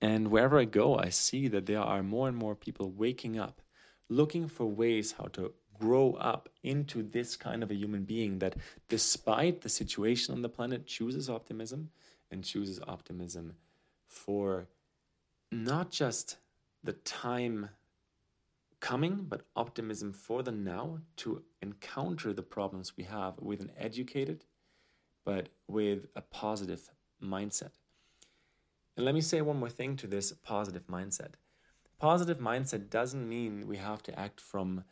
And 0.02 0.28
wherever 0.28 0.60
I 0.60 0.66
go, 0.66 0.98
I 0.98 1.10
see 1.10 1.48
that 1.48 1.66
there 1.66 1.80
are 1.80 2.04
more 2.04 2.28
and 2.28 2.36
more 2.36 2.56
people 2.56 2.92
waking 2.92 3.40
up, 3.40 3.62
looking 4.10 4.48
for 4.48 4.66
ways 4.66 5.14
how 5.14 5.26
to 5.34 5.54
grow 5.80 6.14
up 6.14 6.50
into 6.64 7.04
this 7.04 7.36
kind 7.36 7.64
of 7.64 7.72
a 7.72 7.76
human 7.76 8.04
being 8.04 8.40
that, 8.40 8.56
despite 8.90 9.62
the 9.62 9.70
situation 9.70 10.34
on 10.34 10.42
the 10.42 10.50
planet, 10.50 10.86
chooses 10.86 11.30
optimism 11.30 11.90
and 12.32 12.44
chooses 12.44 12.80
optimism 12.88 13.56
for 14.08 14.68
not 15.52 15.92
just 15.92 16.38
the 16.84 16.94
time 16.94 17.70
coming, 18.80 19.26
but 19.28 19.46
optimism 19.56 20.14
for 20.14 20.44
the 20.44 20.52
now 20.52 21.00
to 21.18 21.42
encounter 21.62 22.34
the 22.34 22.44
problems 22.44 22.96
we 22.96 23.04
have 23.04 23.34
with 23.40 23.60
an 23.60 23.72
educated, 23.78 24.46
but 25.24 25.50
with 25.68 26.08
a 26.16 26.22
positive 26.22 26.92
mindset. 27.24 27.72
And 28.96 29.06
let 29.06 29.16
me 29.16 29.22
say 29.22 29.42
one 29.42 29.60
more 29.60 29.70
thing 29.70 29.96
to 29.98 30.08
this 30.08 30.32
positive 30.32 30.88
mindset. 30.88 31.34
Positive 32.00 32.38
mindset 32.38 32.90
doesn't 32.90 33.28
mean 33.28 33.68
we 33.68 33.78
have 33.78 34.04
to 34.04 34.20
act 34.20 34.40
from 34.40 34.84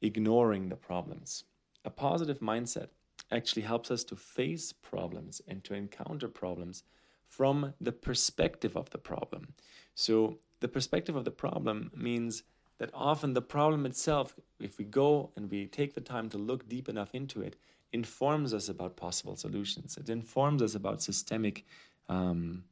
ignoring 0.00 0.68
the 0.68 0.76
problems. 0.76 1.44
A 1.84 1.90
positive 1.90 2.40
mindset 2.40 2.88
actually 3.30 3.62
helps 3.62 3.90
us 3.90 4.04
to 4.04 4.16
face 4.16 4.72
problems 4.72 5.40
and 5.46 5.62
to 5.64 5.74
encounter 5.74 6.28
problems 6.28 6.82
from 7.28 7.74
the 7.80 7.92
perspective 7.92 8.76
of 8.76 8.90
the 8.90 8.98
problem. 8.98 9.54
So, 9.94 10.38
the 10.60 10.68
perspective 10.68 11.16
of 11.16 11.24
the 11.24 11.30
problem 11.30 11.90
means 11.94 12.42
that 12.78 12.90
often 12.92 13.34
the 13.34 13.42
problem 13.42 13.86
itself, 13.86 14.34
if 14.58 14.78
we 14.78 14.84
go 14.84 15.30
and 15.36 15.50
we 15.50 15.66
take 15.66 15.94
the 15.94 16.00
time 16.00 16.28
to 16.30 16.38
look 16.38 16.68
deep 16.68 16.88
enough 16.88 17.14
into 17.14 17.40
it, 17.40 17.56
informs 17.92 18.52
us 18.52 18.68
about 18.68 18.96
possible 18.96 19.36
solutions. 19.36 19.96
It 19.96 20.08
informs 20.08 20.62
us 20.62 20.74
about 20.74 21.02
systemic 21.02 21.64
um, 22.08 22.64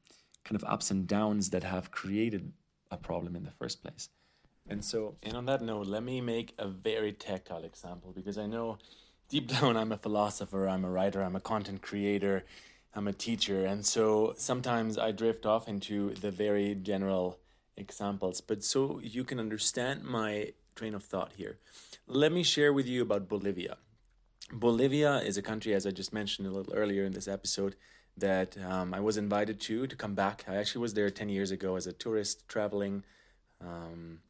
kind 0.44 0.56
of 0.56 0.64
ups 0.64 0.90
and 0.90 1.06
downs 1.06 1.50
that 1.50 1.62
have 1.64 1.90
created 1.90 2.52
a 2.90 2.97
problem 2.97 3.37
in 3.37 3.44
the 3.44 3.50
first 3.50 3.82
place. 3.82 4.08
And 4.70 4.84
so, 4.84 5.16
and 5.22 5.37
on 5.37 5.46
that 5.46 5.62
note, 5.62 5.87
let 5.87 6.02
me 6.02 6.20
make 6.20 6.54
a 6.58 6.68
very 6.68 7.12
tactile 7.12 7.64
example 7.64 8.12
because 8.14 8.37
I 8.37 8.46
know 8.46 8.78
deep 9.28 9.48
down 9.60 9.76
I'm 9.76 9.92
a 9.92 9.96
philosopher, 9.96 10.68
I'm 10.68 10.84
a 10.84 10.90
writer, 10.90 11.22
I'm 11.22 11.37
a 11.37 11.40
content 11.40 11.82
creator, 11.82 12.44
I'm 12.94 13.08
a 13.08 13.12
teacher. 13.12 13.64
And 13.64 13.84
so 13.84 14.34
sometimes 14.37 14.98
I 14.98 15.12
drift 15.12 15.46
off 15.46 15.68
into 15.68 16.14
the 16.14 16.30
very 16.30 16.75
general 16.75 17.38
examples. 17.76 18.40
But 18.40 18.64
so 18.64 19.00
you 19.02 19.25
can 19.25 19.38
understand 19.38 20.04
my 20.04 20.52
train 20.75 20.94
of 20.94 21.02
thought 21.02 21.32
here, 21.37 21.58
let 22.06 22.32
me 22.32 22.42
share 22.42 22.72
with 22.72 22.87
you 22.87 23.02
about 23.02 23.28
Bolivia. 23.28 23.78
Bolivia 24.52 25.16
is 25.18 25.37
a 25.37 25.42
country, 25.42 25.75
as 25.75 25.87
I 25.87 25.90
just 25.90 26.12
mentioned 26.12 26.46
a 26.48 26.50
little 26.50 26.72
earlier 26.75 27.04
in 27.04 27.12
this 27.12 27.28
episode, 27.28 27.75
that 28.16 28.56
um, 28.64 28.94
I 28.94 29.00
was 29.00 29.16
invited 29.16 29.60
to 29.62 29.87
to 29.87 29.96
come 29.96 30.14
back. 30.14 30.44
I 30.48 30.56
actually 30.56 30.82
was 30.82 30.94
there 30.94 31.10
10 31.10 31.28
years 31.28 31.50
ago 31.50 31.76
as 31.76 31.87
a 31.87 31.92
tourist 31.92 32.48
traveling. 32.48 33.04
Um, 33.60 34.20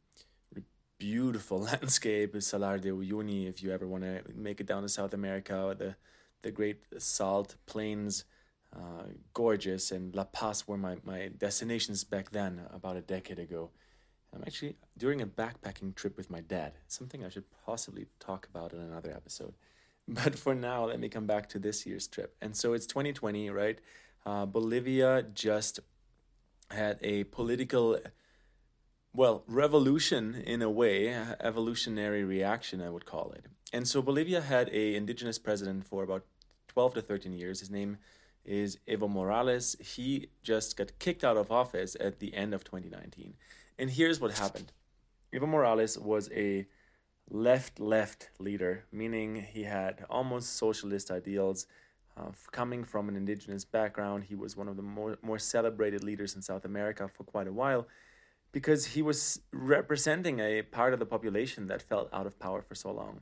beautiful 0.99 1.61
landscape, 1.71 2.39
Salar 2.41 2.77
de 2.77 2.89
Uyuni, 2.89 3.47
if 3.47 3.63
you 3.63 3.71
ever 3.71 3.87
want 3.87 4.03
to 4.03 4.21
make 4.35 4.59
it 4.61 4.67
down 4.67 4.83
to 4.83 4.89
South 4.89 5.13
America, 5.13 5.75
the, 5.77 5.95
the 6.43 6.51
great 6.51 6.83
salt 6.99 7.55
plains 7.65 8.25
uh, 8.75 9.03
gorgeous, 9.33 9.91
and 9.91 10.13
La 10.13 10.25
Paz 10.25 10.67
were 10.67 10.77
my, 10.77 10.97
my 11.03 11.31
destinations 11.35 12.03
back 12.03 12.31
then, 12.31 12.61
about 12.71 12.97
a 12.97 13.01
decade 13.01 13.39
ago. 13.39 13.71
I'm 14.33 14.43
actually 14.45 14.75
during 14.95 15.21
a 15.21 15.25
backpacking 15.25 15.95
trip 15.95 16.15
with 16.15 16.29
my 16.29 16.41
dad, 16.41 16.73
something 16.87 17.25
I 17.25 17.29
should 17.29 17.45
possibly 17.65 18.05
talk 18.19 18.47
about 18.47 18.73
in 18.73 18.79
another 18.79 19.11
episode. 19.11 19.55
But 20.07 20.39
for 20.39 20.55
now, 20.55 20.85
let 20.85 20.99
me 20.99 21.07
come 21.07 21.27
back 21.27 21.49
to 21.49 21.59
this 21.59 21.85
year's 21.85 22.07
trip. 22.07 22.35
And 22.41 22.55
so 22.55 22.73
it's 22.73 22.87
2020, 22.87 23.51
right? 23.51 23.77
Uh, 24.25 24.47
Bolivia 24.47 25.23
just 25.33 25.79
had 26.71 26.97
a 27.01 27.25
political, 27.25 27.99
well, 29.13 29.43
revolution 29.47 30.35
in 30.35 30.61
a 30.61 30.69
way, 30.69 31.09
evolutionary 31.39 32.23
reaction, 32.23 32.81
I 32.81 32.89
would 32.89 33.05
call 33.05 33.31
it. 33.31 33.45
And 33.73 33.87
so 33.87 34.01
Bolivia 34.01 34.41
had 34.41 34.69
a 34.69 34.95
indigenous 34.95 35.39
president 35.39 35.85
for 35.85 36.03
about 36.03 36.25
12 36.67 36.95
to 36.95 37.01
13 37.01 37.33
years. 37.33 37.59
His 37.59 37.69
name 37.69 37.97
is 38.45 38.77
Evo 38.87 39.09
Morales. 39.09 39.75
He 39.79 40.29
just 40.43 40.77
got 40.77 40.97
kicked 40.99 41.23
out 41.23 41.37
of 41.37 41.51
office 41.51 41.95
at 41.99 42.19
the 42.19 42.33
end 42.33 42.53
of 42.53 42.63
2019. 42.63 43.33
And 43.77 43.89
here's 43.91 44.19
what 44.19 44.31
happened 44.31 44.71
Evo 45.33 45.47
Morales 45.47 45.97
was 45.97 46.29
a 46.31 46.67
left 47.29 47.79
left 47.79 48.29
leader, 48.39 48.85
meaning 48.91 49.35
he 49.35 49.63
had 49.63 50.05
almost 50.09 50.55
socialist 50.55 51.11
ideals. 51.11 51.65
Uh, 52.17 52.31
coming 52.51 52.83
from 52.83 53.07
an 53.07 53.15
indigenous 53.15 53.63
background, 53.63 54.25
he 54.25 54.35
was 54.35 54.57
one 54.57 54.67
of 54.67 54.75
the 54.75 54.81
more, 54.81 55.17
more 55.21 55.39
celebrated 55.39 56.03
leaders 56.03 56.35
in 56.35 56.41
South 56.41 56.65
America 56.65 57.07
for 57.07 57.23
quite 57.23 57.47
a 57.47 57.53
while 57.53 57.87
because 58.51 58.87
he 58.87 59.01
was 59.01 59.41
representing 59.51 60.39
a 60.39 60.61
part 60.61 60.93
of 60.93 60.99
the 60.99 61.05
population 61.05 61.67
that 61.67 61.81
felt 61.81 62.09
out 62.11 62.25
of 62.25 62.39
power 62.39 62.61
for 62.61 62.75
so 62.75 62.91
long. 62.91 63.21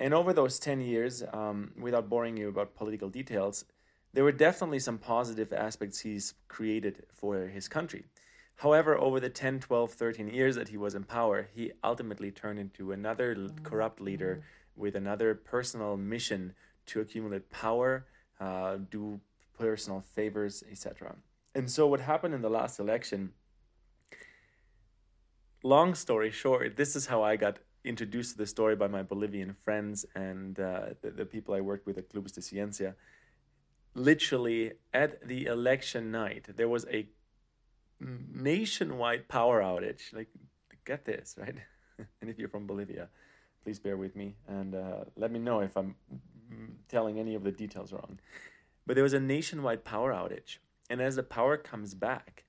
And 0.00 0.14
over 0.14 0.32
those 0.32 0.58
10 0.58 0.80
years, 0.80 1.22
um, 1.32 1.72
without 1.78 2.08
boring 2.08 2.36
you 2.36 2.48
about 2.48 2.74
political 2.74 3.08
details, 3.08 3.64
there 4.12 4.24
were 4.24 4.32
definitely 4.32 4.78
some 4.78 4.98
positive 4.98 5.52
aspects 5.52 6.00
he's 6.00 6.34
created 6.46 7.04
for 7.12 7.48
his 7.48 7.68
country. 7.68 8.04
However, 8.56 8.98
over 8.98 9.20
the 9.20 9.28
10, 9.28 9.60
12, 9.60 9.92
13 9.92 10.28
years 10.28 10.56
that 10.56 10.68
he 10.68 10.76
was 10.76 10.94
in 10.94 11.04
power, 11.04 11.48
he 11.54 11.72
ultimately 11.84 12.30
turned 12.30 12.58
into 12.58 12.90
another 12.90 13.48
corrupt 13.62 14.00
leader 14.00 14.42
with 14.74 14.94
another 14.94 15.34
personal 15.34 15.96
mission 15.96 16.54
to 16.86 17.00
accumulate 17.00 17.50
power, 17.50 18.06
uh, 18.40 18.78
do 18.90 19.20
personal 19.56 20.00
favors, 20.00 20.64
etc. 20.70 21.16
And 21.54 21.70
so, 21.70 21.86
what 21.86 22.00
happened 22.00 22.34
in 22.34 22.42
the 22.42 22.50
last 22.50 22.78
election, 22.78 23.32
long 25.62 25.94
story 25.94 26.30
short, 26.30 26.76
this 26.76 26.96
is 26.96 27.06
how 27.06 27.22
I 27.22 27.36
got 27.36 27.58
introduced 27.84 28.32
to 28.32 28.38
the 28.38 28.46
story 28.46 28.76
by 28.76 28.88
my 28.88 29.02
Bolivian 29.02 29.54
friends 29.54 30.04
and 30.14 30.58
uh, 30.58 30.80
the, 31.00 31.10
the 31.10 31.24
people 31.24 31.54
I 31.54 31.60
worked 31.60 31.86
with 31.86 31.98
at 31.98 32.10
Clubes 32.10 32.32
de 32.32 32.40
Ciencia 32.40 32.94
literally 33.98 34.72
at 34.94 35.26
the 35.26 35.46
election 35.46 36.10
night, 36.10 36.46
there 36.56 36.68
was 36.68 36.86
a 36.90 37.08
nationwide 38.00 39.28
power 39.28 39.60
outage. 39.60 40.12
Like, 40.12 40.28
get 40.84 41.04
this, 41.04 41.36
right? 41.38 41.56
and 42.20 42.30
if 42.30 42.38
you're 42.38 42.48
from 42.48 42.66
Bolivia, 42.66 43.08
please 43.64 43.78
bear 43.78 43.96
with 43.96 44.16
me 44.16 44.36
and 44.46 44.74
uh, 44.74 45.04
let 45.16 45.30
me 45.30 45.38
know 45.38 45.60
if 45.60 45.76
I'm 45.76 45.96
telling 46.88 47.18
any 47.18 47.34
of 47.34 47.44
the 47.44 47.52
details 47.52 47.92
wrong. 47.92 48.20
But 48.86 48.94
there 48.94 49.04
was 49.04 49.12
a 49.12 49.20
nationwide 49.20 49.84
power 49.84 50.12
outage. 50.12 50.58
And 50.88 51.02
as 51.02 51.16
the 51.16 51.22
power 51.22 51.58
comes 51.58 51.94
back, 51.94 52.44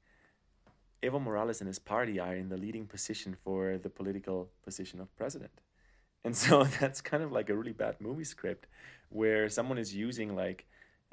Evo 1.01 1.21
Morales 1.21 1.61
and 1.61 1.67
his 1.67 1.79
party 1.79 2.19
are 2.19 2.35
in 2.35 2.49
the 2.49 2.57
leading 2.57 2.85
position 2.85 3.35
for 3.43 3.77
the 3.77 3.89
political 3.89 4.49
position 4.63 4.99
of 4.99 5.15
president. 5.15 5.61
And 6.23 6.35
so 6.35 6.63
that's 6.79 7.01
kind 7.01 7.23
of 7.23 7.31
like 7.31 7.49
a 7.49 7.55
really 7.55 7.71
bad 7.71 8.01
movie 8.01 8.23
script 8.23 8.67
where 9.09 9.49
someone 9.49 9.77
is 9.77 9.95
using 9.95 10.35
like 10.35 10.65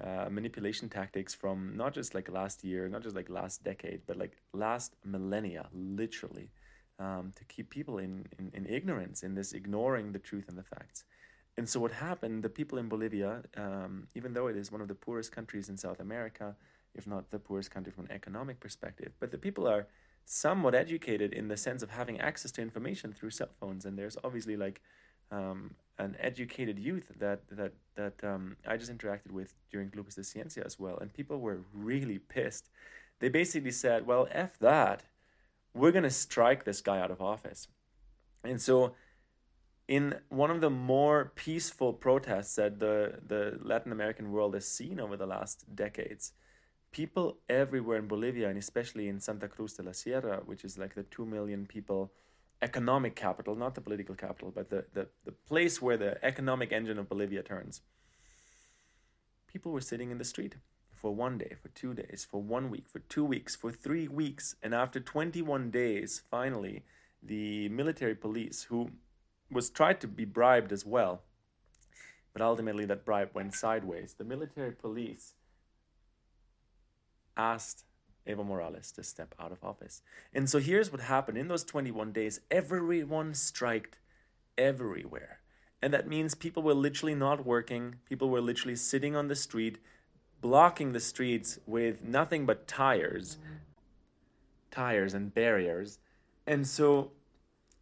uh, 0.03 0.29
manipulation 0.31 0.89
tactics 0.89 1.35
from 1.35 1.77
not 1.77 1.95
just 1.95 2.15
like 2.15 2.31
last 2.31 2.65
year, 2.65 2.89
not 2.89 3.03
just 3.03 3.17
like 3.17 3.31
last 3.31 3.65
decade, 3.65 4.03
but 4.07 4.17
like 4.17 4.37
last 4.53 4.95
millennia, 5.05 5.69
literally, 5.73 6.51
um, 6.99 7.33
to 7.37 7.45
keep 7.45 7.71
people 7.71 7.99
in, 7.99 8.27
in, 8.39 8.51
in 8.53 8.67
ignorance, 8.67 9.23
in 9.23 9.35
this 9.35 9.53
ignoring 9.53 10.13
the 10.13 10.19
truth 10.19 10.49
and 10.49 10.59
the 10.59 10.63
facts. 10.63 11.05
And 11.57 11.67
so, 11.67 11.81
what 11.81 11.93
happened, 11.93 12.43
the 12.43 12.51
people 12.51 12.77
in 12.77 12.89
Bolivia, 12.89 13.43
um, 13.57 14.09
even 14.15 14.35
though 14.35 14.47
it 14.49 14.57
is 14.57 14.71
one 14.71 14.83
of 14.83 14.89
the 14.89 14.95
poorest 14.95 15.33
countries 15.33 15.71
in 15.71 15.79
South 15.79 16.01
America, 16.01 16.55
if 16.97 17.07
not 17.07 17.31
the 17.31 17.39
poorest 17.39 17.71
country 17.71 17.93
from 17.93 18.07
an 18.07 18.13
economic 18.13 18.61
perspective, 18.61 19.13
but 19.21 19.31
the 19.31 19.39
people 19.39 19.67
are 19.69 19.87
somewhat 20.25 20.75
educated 20.75 21.33
in 21.33 21.49
the 21.49 21.57
sense 21.57 21.83
of 21.83 21.91
having 21.91 22.21
access 22.21 22.51
to 22.53 22.61
information 22.61 23.13
through 23.13 23.31
cell 23.31 23.49
phones. 23.61 23.85
And 23.85 23.97
there's 23.97 24.17
obviously 24.25 24.57
like 24.57 24.81
um, 25.31 25.75
an 25.99 26.17
educated 26.19 26.79
youth 26.79 27.13
that 27.19 27.41
that 27.51 27.73
that 27.95 28.23
um, 28.25 28.57
I 28.67 28.77
just 28.77 28.93
interacted 28.93 29.31
with 29.31 29.55
during 29.71 29.91
Clubes 29.91 30.15
de 30.17 30.23
Ciencia 30.23 30.65
as 30.65 30.79
well, 30.79 30.99
and 30.99 31.13
people 31.13 31.39
were 31.41 31.61
really 31.73 32.19
pissed. 32.19 32.69
They 33.21 33.29
basically 33.29 33.71
said, 33.71 34.07
"Well, 34.07 34.29
f 34.31 34.59
that, 34.59 35.05
we're 35.75 35.93
gonna 35.93 36.11
strike 36.11 36.65
this 36.65 36.81
guy 36.81 36.99
out 37.01 37.11
of 37.11 37.21
office," 37.21 37.69
and 38.45 38.61
so. 38.61 38.95
In 39.89 40.17
one 40.31 40.51
of 40.51 40.61
the 40.61 40.69
more 40.69 41.31
peaceful 41.37 41.93
protests 41.93 42.57
that 42.57 42.81
the, 42.81 43.21
the 43.25 43.57
Latin 43.63 43.93
American 43.93 44.33
world 44.33 44.55
has 44.55 44.67
seen 44.67 44.99
over 44.99 45.17
the 45.17 45.29
last 45.29 45.77
decades, 45.77 46.33
people 46.97 47.37
everywhere 47.51 47.99
in 47.99 48.07
Bolivia 48.07 48.49
and 48.49 48.57
especially 48.57 49.07
in 49.07 49.21
Santa 49.21 49.49
Cruz 49.49 49.75
de 49.75 49.83
la 49.83 49.93
Sierra, 49.93 50.41
which 50.47 50.65
is 50.65 50.79
like 50.79 50.95
the 50.95 51.03
2 51.03 51.27
million 51.27 51.67
people 51.67 52.11
economic 52.63 53.15
capital, 53.15 53.55
not 53.55 53.75
the 53.75 53.83
political 53.83 54.15
capital, 54.15 54.51
but 54.51 54.71
the, 54.71 54.87
the, 54.95 55.07
the 55.27 55.33
place 55.33 55.83
where 55.83 55.99
the 55.99 56.25
economic 56.25 56.73
engine 56.73 56.99
of 56.99 57.07
Bolivia 57.07 57.43
turns. 57.43 57.83
People 59.47 59.73
were 59.73 59.83
sitting 59.83 60.11
in 60.11 60.17
the 60.17 60.25
street 60.25 60.55
for 60.91 61.15
one 61.15 61.37
day, 61.37 61.57
for 61.61 61.69
two 61.69 61.93
days, 61.93 62.27
for 62.31 62.41
one 62.41 62.71
week, 62.71 62.89
for 62.89 63.01
two 63.01 63.27
weeks, 63.27 63.55
for 63.55 63.71
three 63.71 64.09
weeks. 64.09 64.57
And 64.63 64.75
after 64.75 64.99
21 64.99 65.71
days, 65.71 66.23
finally, 66.31 66.83
the 67.23 67.69
military 67.69 68.15
police, 68.15 68.63
who 68.71 68.89
was 69.51 69.69
tried 69.69 70.01
to 70.01 70.09
be 70.09 70.25
bribed 70.25 70.73
as 70.73 70.87
well, 70.87 71.21
but 72.33 72.41
ultimately 72.41 72.87
that 72.87 73.05
bribe 73.05 73.33
went 73.35 73.53
sideways. 73.53 74.15
The 74.15 74.25
military 74.25 74.73
police 74.73 75.35
asked 77.37 77.85
Evo 78.27 78.45
Morales 78.45 78.91
to 78.93 79.03
step 79.03 79.35
out 79.39 79.53
of 79.53 79.63
office. 79.63 80.03
And 80.35 80.51
so 80.51 80.59
here's 80.59 80.91
what 80.91 81.03
happened 81.03 81.39
in 81.39 81.49
those 81.49 81.65
21 81.65 82.13
days 82.13 82.41
everyone 82.51 83.35
striked 83.35 83.99
everywhere. 84.59 85.41
And 85.83 85.93
that 85.93 86.09
means 86.09 86.35
people 86.35 86.63
were 86.63 86.75
literally 86.75 87.15
not 87.15 87.47
working, 87.47 87.97
people 88.09 88.31
were 88.31 88.41
literally 88.41 88.77
sitting 88.77 89.15
on 89.15 89.29
the 89.29 89.37
street, 89.37 89.79
blocking 90.41 90.93
the 90.93 91.01
streets 91.01 91.59
with 91.67 92.03
nothing 92.03 92.47
but 92.47 92.67
tires, 92.67 93.39
tires 94.71 95.15
and 95.15 95.33
barriers. 95.33 95.99
And 96.47 96.67
so, 96.67 97.13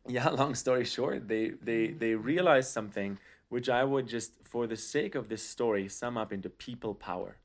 yeah, 0.07 0.29
long 0.31 0.55
story 0.55 0.85
short, 0.85 1.29
they, 1.29 1.53
they, 1.63 1.89
they 1.89 2.15
realized 2.15 2.71
something 2.71 3.19
which 3.49 3.69
I 3.69 3.85
would 3.85 4.09
just, 4.09 4.33
for 4.43 4.67
the 4.67 4.77
sake 4.77 5.15
of 5.15 5.29
this 5.29 5.49
story, 5.49 5.89
sum 5.89 6.19
up 6.19 6.33
into 6.33 6.51
people 6.51 6.95
power. 6.95 7.37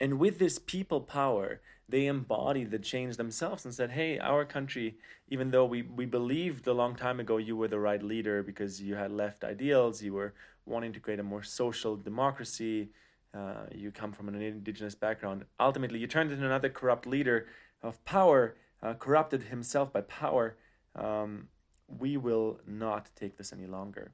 And 0.00 0.18
with 0.18 0.38
this 0.38 0.58
people 0.58 1.00
power, 1.00 1.60
they 1.88 2.06
embodied 2.06 2.70
the 2.70 2.78
change 2.78 3.16
themselves 3.16 3.64
and 3.64 3.74
said, 3.74 3.90
hey, 3.90 4.18
our 4.18 4.44
country, 4.44 4.96
even 5.28 5.50
though 5.50 5.64
we, 5.64 5.82
we 5.82 6.06
believed 6.06 6.66
a 6.66 6.72
long 6.72 6.96
time 6.96 7.20
ago 7.20 7.36
you 7.36 7.56
were 7.56 7.68
the 7.68 7.78
right 7.78 8.02
leader 8.02 8.42
because 8.42 8.80
you 8.80 8.94
had 8.94 9.12
left 9.12 9.44
ideals, 9.44 10.02
you 10.02 10.14
were 10.14 10.34
wanting 10.66 10.92
to 10.92 11.00
create 11.00 11.20
a 11.20 11.22
more 11.22 11.42
social 11.42 11.96
democracy, 11.96 12.88
uh, 13.34 13.66
you 13.74 13.90
come 13.90 14.12
from 14.12 14.28
an 14.28 14.40
indigenous 14.40 14.94
background. 14.94 15.44
Ultimately, 15.60 15.98
you 15.98 16.06
turned 16.06 16.32
into 16.32 16.44
another 16.44 16.68
corrupt 16.68 17.06
leader 17.06 17.46
of 17.82 18.02
power, 18.04 18.56
uh, 18.82 18.94
corrupted 18.94 19.44
himself 19.44 19.92
by 19.92 20.00
power. 20.02 20.56
Um, 20.94 21.48
we 21.86 22.16
will 22.16 22.60
not 22.66 23.10
take 23.16 23.36
this 23.36 23.52
any 23.52 23.66
longer. 23.66 24.12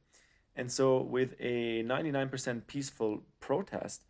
And 0.57 0.73
so, 0.73 1.01
with 1.01 1.35
a 1.39 1.85
99% 1.85 2.67
peaceful 2.67 3.23
protest, 3.39 4.05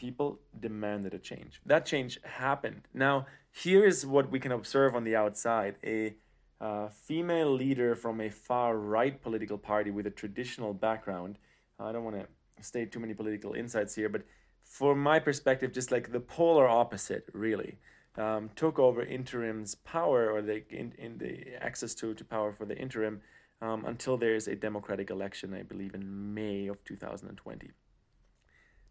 people 0.00 0.40
demanded 0.58 1.12
a 1.12 1.18
change. 1.18 1.60
That 1.66 1.84
change 1.84 2.18
happened. 2.24 2.88
Now, 2.94 3.26
here 3.52 3.84
is 3.84 4.06
what 4.06 4.30
we 4.30 4.40
can 4.40 4.50
observe 4.50 4.94
on 4.94 5.04
the 5.04 5.14
outside 5.14 5.74
a 5.84 6.14
uh, 6.58 6.88
female 6.88 7.52
leader 7.52 7.94
from 7.94 8.18
a 8.20 8.30
far 8.30 8.76
right 8.78 9.20
political 9.20 9.58
party 9.58 9.90
with 9.90 10.06
a 10.06 10.10
traditional 10.22 10.72
background. 10.72 11.36
I 11.78 11.92
don't 11.92 12.04
want 12.04 12.16
to 12.16 12.26
state 12.62 12.92
too 12.92 13.00
many 13.00 13.12
political 13.12 13.52
insights 13.52 13.94
here, 13.94 14.08
but 14.08 14.22
from 14.64 15.02
my 15.02 15.18
perspective, 15.18 15.70
just 15.72 15.90
like 15.90 16.12
the 16.12 16.20
polar 16.20 16.66
opposite, 16.66 17.28
really. 17.34 17.78
Um, 18.16 18.50
took 18.56 18.78
over 18.78 19.02
interim's 19.02 19.76
power 19.76 20.30
or 20.32 20.42
the 20.42 20.56
in, 20.68 20.92
in 20.98 21.18
the 21.18 21.54
access 21.62 21.94
to, 21.96 22.12
to 22.12 22.24
power 22.24 22.52
for 22.52 22.66
the 22.66 22.76
interim 22.76 23.20
um, 23.62 23.84
until 23.84 24.16
there 24.16 24.34
is 24.34 24.48
a 24.48 24.56
democratic 24.56 25.10
election, 25.10 25.54
I 25.54 25.62
believe, 25.62 25.94
in 25.94 26.34
May 26.34 26.66
of 26.66 26.82
2020. 26.84 27.70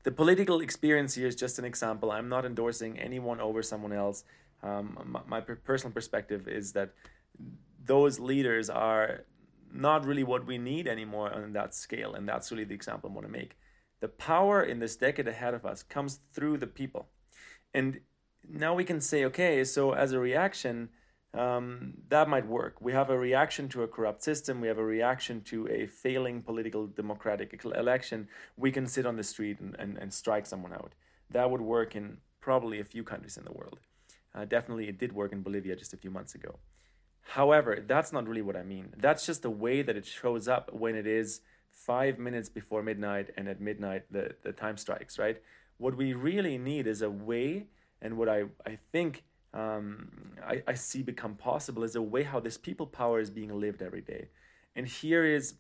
The 0.03 0.11
political 0.11 0.61
experience 0.61 1.15
here 1.15 1.27
is 1.27 1.35
just 1.35 1.59
an 1.59 1.65
example. 1.65 2.11
I'm 2.11 2.29
not 2.29 2.45
endorsing 2.45 2.97
anyone 2.99 3.39
over 3.41 3.61
someone 3.61 3.91
else. 3.93 4.23
Um, 4.63 4.97
my, 5.05 5.21
my 5.27 5.41
personal 5.41 5.93
perspective 5.93 6.47
is 6.47 6.73
that 6.73 6.93
those 7.85 8.19
leaders 8.19 8.69
are 8.69 9.25
not 9.71 10.05
really 10.05 10.23
what 10.23 10.45
we 10.45 10.57
need 10.57 10.87
anymore 10.87 11.33
on 11.33 11.53
that 11.53 11.75
scale. 11.75 12.13
And 12.13 12.27
that's 12.27 12.51
really 12.51 12.63
the 12.63 12.75
example 12.75 13.09
I 13.09 13.13
want 13.13 13.27
to 13.27 13.31
make. 13.31 13.57
The 13.99 14.07
power 14.07 14.63
in 14.63 14.79
this 14.79 14.95
decade 14.95 15.27
ahead 15.27 15.53
of 15.53 15.65
us 15.65 15.83
comes 15.83 16.19
through 16.33 16.57
the 16.57 16.67
people. 16.67 17.09
And 17.73 17.99
now 18.47 18.73
we 18.73 18.83
can 18.83 19.01
say, 19.01 19.25
okay, 19.25 19.63
so 19.63 19.91
as 19.91 20.11
a 20.13 20.19
reaction, 20.19 20.89
um, 21.33 21.93
that 22.09 22.27
might 22.27 22.48
work. 22.48 22.81
We 22.81 22.91
have 22.93 23.09
a 23.09 23.17
reaction 23.17 23.69
to 23.69 23.83
a 23.83 23.88
corrupt 23.88 24.24
system. 24.24 24.62
We 24.62 24.67
have 24.67 24.79
a 24.79 24.83
reaction 24.83 25.41
to 25.43 25.67
a 25.67 25.86
failing 25.86 26.41
political 26.41 26.88
democratic 26.88 27.63
election. 27.63 28.27
We 28.57 28.71
can 28.71 28.88
sit 28.88 29.05
on 29.05 29.15
the 29.15 29.24
street 29.24 29.59
and, 29.59 29.75
and, 29.77 29.98
and 29.98 30.13
strike 30.13 30.45
someone 30.45 30.74
out. 30.74 30.93
That 31.29 31.51
would 31.51 31.62
work 31.62 31.95
in 31.95 32.17
probably 32.41 32.79
a 32.79 32.83
few 32.83 33.03
countries 33.03 33.38
in 33.38 33.45
the 33.45 33.51
world. 33.51 33.79
Uh, 34.33 34.45
definitely, 34.45 34.88
it 34.88 34.98
did 34.98 35.13
work 35.13 35.31
in 35.31 35.41
Bolivia 35.41 35.75
just 35.75 35.93
a 35.93 35.98
few 35.98 36.09
months 36.09 36.33
ago. 36.33 36.57
However, 37.21 37.83
that's 37.86 38.12
not 38.12 38.27
really 38.27 38.41
what 38.41 38.55
I 38.55 38.63
mean. 38.63 38.93
That's 38.98 39.25
just 39.25 39.43
the 39.43 39.51
way 39.51 39.83
that 39.83 39.95
it 39.95 40.05
shows 40.05 40.48
up 40.48 40.74
when 40.74 40.95
it 40.95 41.05
is 41.05 41.41
five 41.71 42.17
minutes 42.17 42.50
before 42.50 42.81
midnight 42.81 43.29
and 43.38 43.48
at 43.48 43.62
midnight 43.62 44.03
the, 44.09 44.36
the 44.43 44.51
time 44.51 44.77
strikes, 44.77 45.19
right? 45.19 45.41
What 45.77 45.95
we 45.95 46.13
really 46.13 46.57
need 46.57 46.88
is 46.88 47.01
a 47.03 47.09
way, 47.09 47.67
and 48.01 48.17
what 48.17 48.29
I, 48.29 48.45
I 48.65 48.79
think 48.91 49.24
um, 49.53 50.09
I, 50.45 50.63
I 50.67 50.73
see 50.75 51.01
become 51.01 51.35
possible 51.35 51.83
is 51.83 51.95
a 51.95 52.01
way 52.01 52.23
how 52.23 52.39
this 52.39 52.57
people 52.57 52.85
power 52.85 53.19
is 53.19 53.29
being 53.29 53.59
lived 53.59 53.81
every 53.81 54.01
day. 54.01 54.29
And 54.75 54.87
here 54.87 55.25
is 55.25 55.55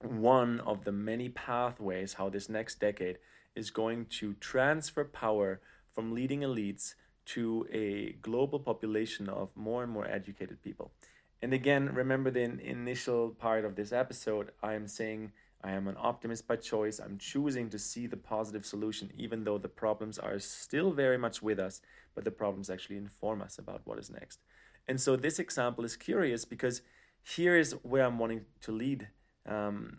one 0.00 0.60
of 0.60 0.84
the 0.84 0.92
many 0.92 1.28
pathways 1.28 2.14
how 2.14 2.28
this 2.28 2.48
next 2.48 2.80
decade 2.80 3.18
is 3.54 3.70
going 3.70 4.06
to 4.06 4.34
transfer 4.34 5.04
power 5.04 5.60
from 5.92 6.12
leading 6.12 6.40
elites 6.40 6.94
to 7.24 7.66
a 7.72 8.12
global 8.20 8.58
population 8.58 9.28
of 9.28 9.56
more 9.56 9.82
and 9.82 9.90
more 9.90 10.06
educated 10.06 10.62
people. 10.62 10.92
And 11.40 11.52
again, 11.52 11.94
remember 11.94 12.30
the 12.30 12.42
initial 12.42 13.30
part 13.30 13.64
of 13.64 13.76
this 13.76 13.92
episode, 13.92 14.50
I 14.62 14.74
am 14.74 14.86
saying 14.86 15.32
I 15.64 15.72
am 15.72 15.88
an 15.88 15.96
optimist 15.98 16.46
by 16.46 16.56
choice. 16.56 16.98
I'm 16.98 17.16
choosing 17.16 17.70
to 17.70 17.78
see 17.78 18.06
the 18.06 18.18
positive 18.18 18.66
solution, 18.66 19.10
even 19.16 19.44
though 19.44 19.56
the 19.56 19.68
problems 19.68 20.18
are 20.18 20.38
still 20.38 20.92
very 20.92 21.16
much 21.16 21.40
with 21.40 21.58
us, 21.58 21.80
but 22.14 22.24
the 22.24 22.30
problems 22.30 22.68
actually 22.68 22.98
inform 22.98 23.40
us 23.40 23.58
about 23.58 23.80
what 23.84 23.98
is 23.98 24.10
next. 24.10 24.40
And 24.86 25.00
so 25.00 25.16
this 25.16 25.38
example 25.38 25.82
is 25.82 25.96
curious 25.96 26.44
because 26.44 26.82
here 27.22 27.56
is 27.56 27.72
where 27.82 28.04
I'm 28.04 28.18
wanting 28.18 28.42
to 28.60 28.72
lead 28.72 29.08
um, 29.48 29.96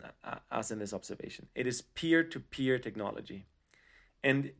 us 0.52 0.70
in 0.70 0.78
this 0.78 0.92
observation. 0.92 1.48
It 1.56 1.66
is 1.66 1.82
peer 1.82 2.22
to 2.22 2.38
peer 2.38 2.78
technology. 2.78 3.46
And 4.22 4.52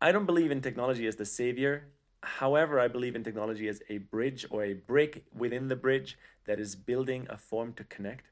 I 0.00 0.10
don't 0.10 0.26
believe 0.26 0.50
in 0.50 0.60
technology 0.60 1.06
as 1.06 1.16
the 1.16 1.24
savior. 1.24 1.88
However, 2.22 2.80
I 2.80 2.88
believe 2.88 3.14
in 3.14 3.22
technology 3.22 3.68
as 3.68 3.80
a 3.88 3.98
bridge 3.98 4.44
or 4.50 4.64
a 4.64 4.74
brick 4.74 5.24
within 5.32 5.68
the 5.68 5.76
bridge 5.76 6.18
that 6.46 6.58
is 6.58 6.74
building 6.74 7.28
a 7.30 7.36
form 7.36 7.72
to 7.74 7.84
connect. 7.84 8.26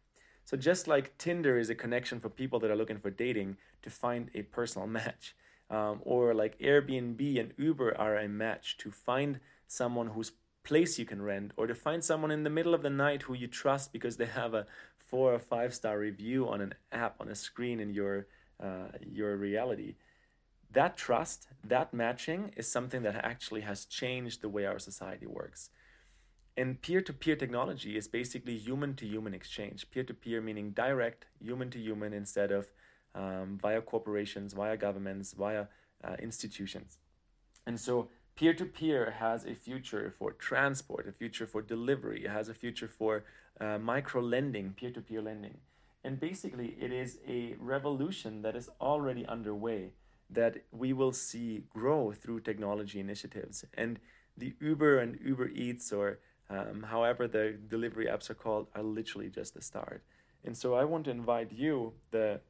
So, 0.47 0.57
just 0.57 0.89
like 0.89 1.19
Tinder 1.19 1.59
is 1.59 1.69
a 1.69 1.75
connection 1.75 2.21
for 2.21 2.31
people 2.31 2.59
that 2.61 2.71
are 2.71 2.77
looking 2.77 2.99
for 2.99 3.11
dating 3.11 3.59
to 3.83 3.91
find 3.91 4.31
a 4.35 4.43
personal 4.43 4.87
match, 5.01 5.37
um, 5.69 6.01
or 6.03 6.33
like 6.33 6.59
Airbnb 6.59 7.39
and 7.39 7.53
Uber 7.59 7.95
are 7.99 8.17
a 8.17 8.29
match 8.29 8.79
to 8.79 8.91
find 8.91 9.41
someone 9.67 10.09
whose 10.09 10.33
place 10.65 10.99
you 10.99 11.05
can 11.05 11.21
rent, 11.21 11.53
or 11.59 11.67
to 11.67 11.75
find 11.75 12.03
someone 12.03 12.31
in 12.31 12.45
the 12.45 12.51
middle 12.51 12.75
of 12.75 12.83
the 12.83 12.91
night 12.91 13.23
who 13.23 13.35
you 13.35 13.47
trust 13.47 13.93
because 13.93 14.17
they 14.17 14.27
have 14.27 14.55
a 14.55 14.67
four 14.97 15.35
or 15.35 15.39
five 15.39 15.75
star 15.75 15.99
review 15.99 16.49
on 16.49 16.63
an 16.63 16.75
app 16.91 17.21
on 17.21 17.29
a 17.29 17.35
screen 17.35 17.79
in 17.79 17.93
your 17.93 18.27
uh, 18.59 18.89
your 19.05 19.37
reality 19.37 19.97
that 20.73 20.97
trust, 20.97 21.47
that 21.65 21.95
matching 21.95 22.53
is 22.57 22.71
something 22.71 23.03
that 23.03 23.25
actually 23.25 23.63
has 23.63 23.85
changed 23.85 24.43
the 24.43 24.49
way 24.49 24.67
our 24.67 24.79
society 24.79 25.27
works. 25.27 25.71
And 26.57 26.81
peer 26.81 27.03
to 27.03 27.13
peer 27.13 27.37
technology 27.37 27.97
is 27.97 28.09
basically 28.09 28.57
human 28.57 28.95
to 28.97 29.07
human 29.07 29.35
exchange. 29.35 29.91
Peer 29.91 30.05
to 30.05 30.15
peer 30.15 30.41
meaning 30.41 30.71
direct, 30.71 31.27
human 31.39 31.71
to 31.71 31.79
human, 31.79 32.15
instead 32.15 32.51
of 32.51 32.73
um, 33.15 33.59
via 33.61 33.83
corporations, 33.83 34.55
via 34.55 34.77
governments, 34.77 35.35
via 35.35 35.67
uh, 36.03 36.17
institutions. 36.19 36.99
And 37.67 37.79
so 37.79 38.09
peer 38.37 38.55
to 38.55 38.65
peer 38.65 39.17
has 39.19 39.45
a 39.45 39.55
future 39.55 40.13
for 40.17 40.33
transport, 40.33 41.09
a 41.09 41.13
future 41.13 41.47
for 41.47 41.61
delivery, 41.61 42.25
it 42.25 42.31
has 42.31 42.49
a 42.49 42.55
future 42.55 42.89
for 42.89 43.25
uh, 43.61 43.79
micro 43.79 44.23
lending, 44.23 44.73
peer 44.73 44.91
to 44.91 45.01
peer 45.01 45.21
lending. 45.23 45.59
And 46.05 46.21
basically, 46.21 46.77
it 46.81 46.93
is 46.93 47.19
a 47.27 47.57
revolution 47.59 48.43
that 48.43 48.55
is 48.55 48.71
already 48.81 49.27
underway 49.27 49.93
that 50.31 50.65
we 50.71 50.93
will 50.93 51.13
see 51.13 51.65
grow 51.69 52.13
through 52.13 52.41
technology 52.41 53.01
initiatives. 53.01 53.65
And 53.75 53.99
the 54.37 54.55
Uber 54.61 54.99
and 54.99 55.19
Uber 55.25 55.49
Eats, 55.49 55.93
or 55.93 56.21
um, 56.49 56.85
however 56.85 57.27
the 57.27 57.59
delivery 57.69 58.07
apps 58.07 58.31
are 58.31 58.35
called, 58.35 58.69
are 58.75 58.83
literally 58.83 59.29
just 59.29 59.55
the 59.55 59.63
start. 59.63 60.03
And 60.45 60.57
so 60.57 60.75
I 60.75 60.85
want 60.85 61.05
to 61.07 61.11
invite 61.11 61.53
you, 61.53 61.95
the 62.11 62.41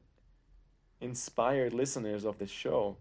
inspired 1.01 1.73
listeners 1.73 2.25
of 2.25 2.37
the 2.37 2.47
show, 2.47 2.97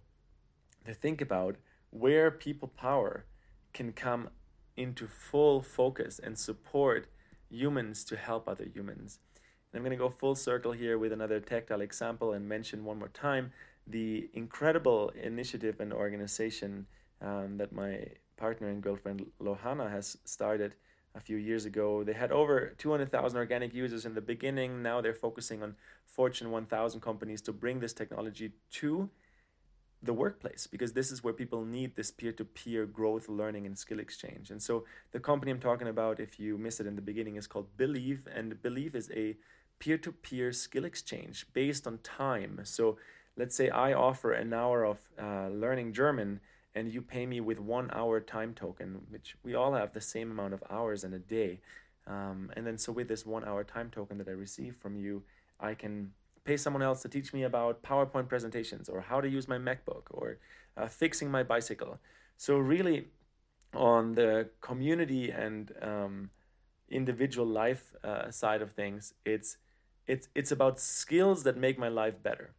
to 0.87 0.95
think 0.95 1.21
about 1.21 1.57
where 1.91 2.31
people 2.31 2.69
power 2.69 3.27
can 3.73 3.93
come 3.93 4.31
into 4.77 5.07
full 5.07 5.63
focus 5.63 6.19
and 6.19 6.39
support 6.39 7.09
humans 7.51 8.05
to 8.05 8.17
help 8.17 8.49
other 8.49 8.65
humans. 8.65 9.19
And 9.73 9.79
I'm 9.79 9.85
going 9.85 9.97
to 9.97 10.03
go 10.03 10.09
full 10.09 10.35
circle 10.35 10.73
here 10.73 10.99
with 10.99 11.13
another 11.13 11.41
tactile 11.41 11.81
example 11.81 12.33
and 12.33 12.49
mention 12.49 12.85
one 12.85 12.99
more 12.99 13.09
time 13.09 13.53
the 13.87 14.29
incredible 14.35 15.11
initiative 15.11 15.81
and 15.81 15.93
organization 15.93 16.87
um, 17.23 17.57
that 17.59 17.73
my 17.73 18.07
partner 18.37 18.69
and 18.69 18.83
girlfriend 18.83 19.27
Lohana 19.41 19.91
has 19.91 20.19
started 20.25 20.75
a 21.17 21.21
few 21.21 21.37
years 21.37 21.65
ago. 21.65 22.05
They 22.05 22.13
had 22.13 22.31
over 22.31 22.75
200,000 22.79 23.39
organic 23.39 23.75
users 23.75 24.05
in 24.05 24.15
the 24.15 24.21
beginning. 24.21 24.83
Now 24.83 25.01
they're 25.01 25.15
focusing 25.15 25.63
on 25.63 25.77
Fortune 26.05 26.51
1000 26.51 27.01
companies 27.01 27.41
to 27.43 27.53
bring 27.53 27.81
this 27.81 27.93
technology 27.93 28.53
to 28.73 29.11
the 30.03 30.13
workplace 30.13 30.67
because 30.67 30.93
this 30.93 31.11
is 31.11 31.25
where 31.25 31.33
people 31.33 31.65
need 31.65 31.97
this 31.97 32.11
peer-to-peer 32.11 32.85
growth 32.87 33.29
learning 33.29 33.65
and 33.65 33.79
skill 33.79 33.99
exchange 33.99 34.51
and 34.51 34.63
so 34.63 34.85
the 35.13 35.19
company 35.19 35.51
i'm 35.51 35.59
talking 35.59 35.89
about 35.89 36.21
if 36.21 36.39
you 36.39 36.59
missed 36.59 36.81
it 36.81 36.87
in 36.87 36.97
the 36.97 37.03
beginning 37.03 37.37
is 37.37 37.47
called 37.47 37.67
beliive 37.79 38.21
and 38.33 38.63
beliive 38.63 38.95
is 38.95 39.11
a 39.17 39.37
peer-to-peer 39.79 40.53
skill 40.53 40.85
exchange 40.85 41.47
based 41.55 41.87
on 41.87 41.99
time 41.99 42.61
so 42.63 42.99
let's 43.37 43.55
say 43.55 43.69
I 43.69 43.93
offer 43.93 44.33
an 44.33 44.53
hour 44.53 44.85
of 44.85 45.09
uh, 45.21 45.49
learning 45.49 45.93
German 45.93 46.41
and 46.77 46.93
you 46.93 47.01
pay 47.01 47.25
me 47.25 47.41
with 47.41 47.59
one 47.59 47.91
hour 47.93 48.21
time 48.21 48.53
token, 48.53 49.01
which 49.09 49.37
we 49.43 49.55
all 49.55 49.73
have 49.73 49.95
the 49.95 50.01
same 50.01 50.31
amount 50.31 50.53
of 50.53 50.63
hours 50.71 51.05
in 51.05 51.15
a 51.15 51.19
day. 51.19 51.61
Um, 52.07 52.53
and 52.55 52.67
then 52.67 52.77
so 52.77 52.93
with 52.93 53.09
this 53.09 53.25
one 53.25 53.45
hour 53.45 53.65
time 53.65 53.89
token 53.91 54.19
that 54.19 54.29
I 54.29 54.33
receive 54.33 54.77
from 54.77 54.95
you, 54.95 55.23
I 55.59 55.73
can 55.73 56.13
pay 56.45 56.59
someone 56.59 56.83
else 56.83 57.01
to 57.03 57.09
teach 57.09 57.33
me 57.33 57.43
about 57.45 57.83
PowerPoint 57.83 58.29
presentations 58.29 58.91
or 58.91 59.01
how 59.01 59.23
to 59.23 59.29
use 59.29 59.49
my 59.49 59.57
MacBook 59.57 60.03
or 60.11 60.39
uh, 60.77 60.87
fixing 60.87 61.31
my 61.31 61.43
bicycle. 61.43 61.99
So 62.37 62.59
really 62.59 63.07
on 63.75 64.15
the 64.15 64.51
community 64.61 65.31
and 65.31 65.73
um, 65.81 66.31
individual 66.91 67.47
life 67.47 67.95
uh, 68.05 68.31
side 68.31 68.61
of 68.61 68.73
things, 68.73 69.15
it's 69.25 69.57
it's 70.07 70.29
it's 70.35 70.53
about 70.53 70.79
skills 70.79 71.43
that 71.45 71.57
make 71.57 71.79
my 71.79 71.89
life 71.89 72.23
better. 72.23 72.55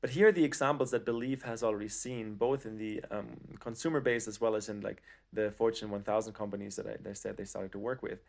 But 0.00 0.10
here 0.10 0.28
are 0.28 0.32
the 0.32 0.44
examples 0.44 0.92
that 0.92 1.04
Beliive 1.04 1.42
has 1.42 1.62
already 1.62 1.88
seen, 1.88 2.34
both 2.34 2.64
in 2.64 2.76
the 2.76 3.02
um, 3.10 3.36
consumer 3.58 4.00
base 4.00 4.28
as 4.28 4.40
well 4.40 4.54
as 4.54 4.68
in 4.68 4.80
like 4.80 5.02
the 5.32 5.50
Fortune 5.50 5.90
1000 5.90 6.32
companies 6.32 6.76
that 6.76 6.86
I, 6.86 6.96
they 7.00 7.14
said 7.14 7.36
they 7.36 7.44
started 7.44 7.72
to 7.72 7.78
work 7.78 8.02
with. 8.02 8.20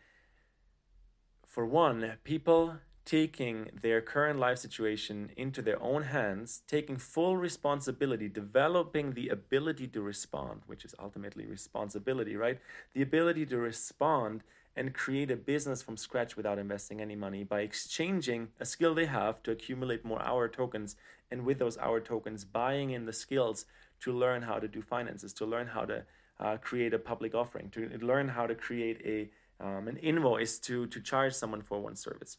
For 1.46 1.66
one, 1.66 2.14
people 2.24 2.78
taking 3.06 3.70
their 3.82 4.02
current 4.02 4.40
life 4.40 4.60
situation 4.60 5.32
into 5.36 5.62
their 5.62 5.82
own 5.82 6.04
hands, 6.04 6.62
taking 6.68 6.98
full 6.98 7.38
responsibility, 7.38 8.30
developing 8.30 9.14
the 9.14 9.30
ability 9.30 9.88
to 9.88 10.02
respond, 10.02 10.62
which 10.68 10.86
is 10.86 10.94
ultimately 11.00 11.46
responsibility, 11.46 12.36
right? 12.36 12.60
The 12.94 13.02
ability 13.02 13.48
to 13.48 13.58
respond 13.58 14.44
and 14.80 14.94
create 14.94 15.30
a 15.30 15.36
business 15.36 15.82
from 15.82 15.98
scratch 15.98 16.38
without 16.38 16.58
investing 16.58 17.02
any 17.02 17.16
money 17.16 17.44
by 17.44 17.60
exchanging 17.60 18.48
a 18.62 18.66
skill 18.66 18.96
they 18.96 19.06
have 19.06 19.44
to 19.44 19.52
accumulate 19.52 20.06
more 20.06 20.22
hour 20.22 20.48
tokens 20.48 20.96
and 21.30 21.46
with 21.46 21.60
those 21.60 21.78
hour 21.80 22.00
tokens 22.00 22.46
buying 22.46 22.92
in 22.92 23.06
the 23.06 23.12
skills 23.12 23.66
to 24.00 24.14
learn 24.14 24.42
how 24.44 24.58
to 24.58 24.70
do 24.70 24.82
finances 24.82 25.34
to 25.34 25.46
learn 25.46 25.68
how 25.68 25.84
to 25.84 26.06
uh, 26.40 26.56
create 26.58 26.94
a 26.94 27.00
public 27.00 27.36
offering 27.36 27.70
to 27.70 27.90
learn 28.02 28.30
how 28.30 28.48
to 28.48 28.56
create 28.56 29.02
a 29.06 29.30
um, 29.62 29.90
an 29.90 29.98
invoice 29.98 30.58
to 30.60 30.88
to 30.88 31.02
charge 31.02 31.34
someone 31.34 31.62
for 31.62 31.82
one 31.82 31.98
service. 31.98 32.38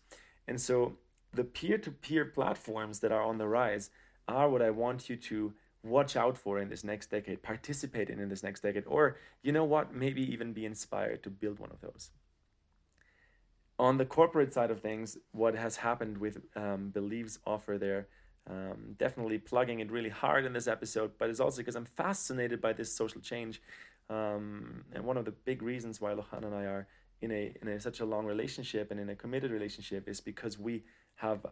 And 0.49 0.59
so 0.59 0.97
the 1.35 1.45
peer-to-peer 1.45 2.25
platforms 2.25 3.01
that 3.01 3.13
are 3.13 3.23
on 3.23 3.37
the 3.37 3.47
rise 3.47 3.91
are 4.27 4.49
what 4.49 4.63
i 4.63 4.71
want 4.71 5.09
you 5.09 5.17
to 5.17 5.53
watch 5.83 6.17
out 6.17 6.37
for 6.37 6.59
in 6.59 6.69
this 6.69 6.85
next 6.85 7.11
decade 7.11 7.43
participate 7.43 8.11
in 8.11 8.19
in 8.21 8.29
this 8.29 8.43
next 8.43 8.61
decade 8.61 8.85
or 8.87 9.17
you 9.43 9.53
know 9.53 9.65
what 9.65 9.95
maybe 9.95 10.23
even 10.33 10.53
be 10.53 10.65
inspired 10.67 11.23
to 11.23 11.31
build 11.31 11.59
one 11.59 11.71
of 11.71 11.81
those 11.81 12.11
on 13.81 13.97
the 13.97 14.05
corporate 14.05 14.53
side 14.53 14.71
of 14.71 14.81
things, 14.81 15.17
what 15.33 15.55
has 15.55 15.77
happened 15.77 16.19
with 16.19 16.43
um, 16.55 16.91
Belief's 16.91 17.39
offer 17.47 17.79
there, 17.79 18.09
um, 18.47 18.95
definitely 18.99 19.39
plugging 19.39 19.81
it 19.81 19.91
really 19.91 20.11
hard 20.11 20.45
in 20.45 20.53
this 20.53 20.69
episode, 20.69 21.13
but 21.19 21.31
it's 21.31 21.41
also 21.41 21.57
because 21.57 21.77
I'm 21.77 21.87
fascinated 21.87 22.61
by 22.61 22.75
this 22.75 22.95
social 22.95 23.23
change. 23.23 23.63
Um, 24.11 24.85
and 24.93 25.05
one 25.05 25.17
of 25.17 25.25
the 25.25 25.31
big 25.31 25.63
reasons 25.63 25.99
why 25.99 26.13
Lohan 26.13 26.45
and 26.45 26.55
I 26.55 26.65
are 26.65 26.89
in 27.23 27.31
a 27.33 27.55
in 27.63 27.69
a, 27.69 27.81
such 27.81 28.01
a 28.01 28.05
long 28.05 28.27
relationship 28.27 28.91
and 28.91 29.01
in 29.01 29.09
a 29.09 29.17
committed 29.17 29.51
relationship 29.51 30.07
is 30.07 30.21
because 30.21 30.59
we 30.59 30.85
have 31.17 31.47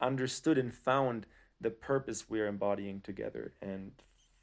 understood 0.00 0.58
and 0.58 0.72
found 0.72 1.26
the 1.60 1.70
purpose 1.70 2.30
we're 2.30 2.46
embodying 2.46 3.00
together 3.00 3.54
and 3.60 3.90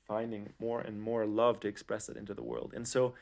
finding 0.06 0.50
more 0.60 0.82
and 0.82 1.02
more 1.02 1.26
love 1.26 1.62
to 1.62 1.70
express 1.70 2.10
it 2.10 2.18
into 2.18 2.34
the 2.34 2.44
world. 2.44 2.74
And 2.76 2.86
so 2.86 3.14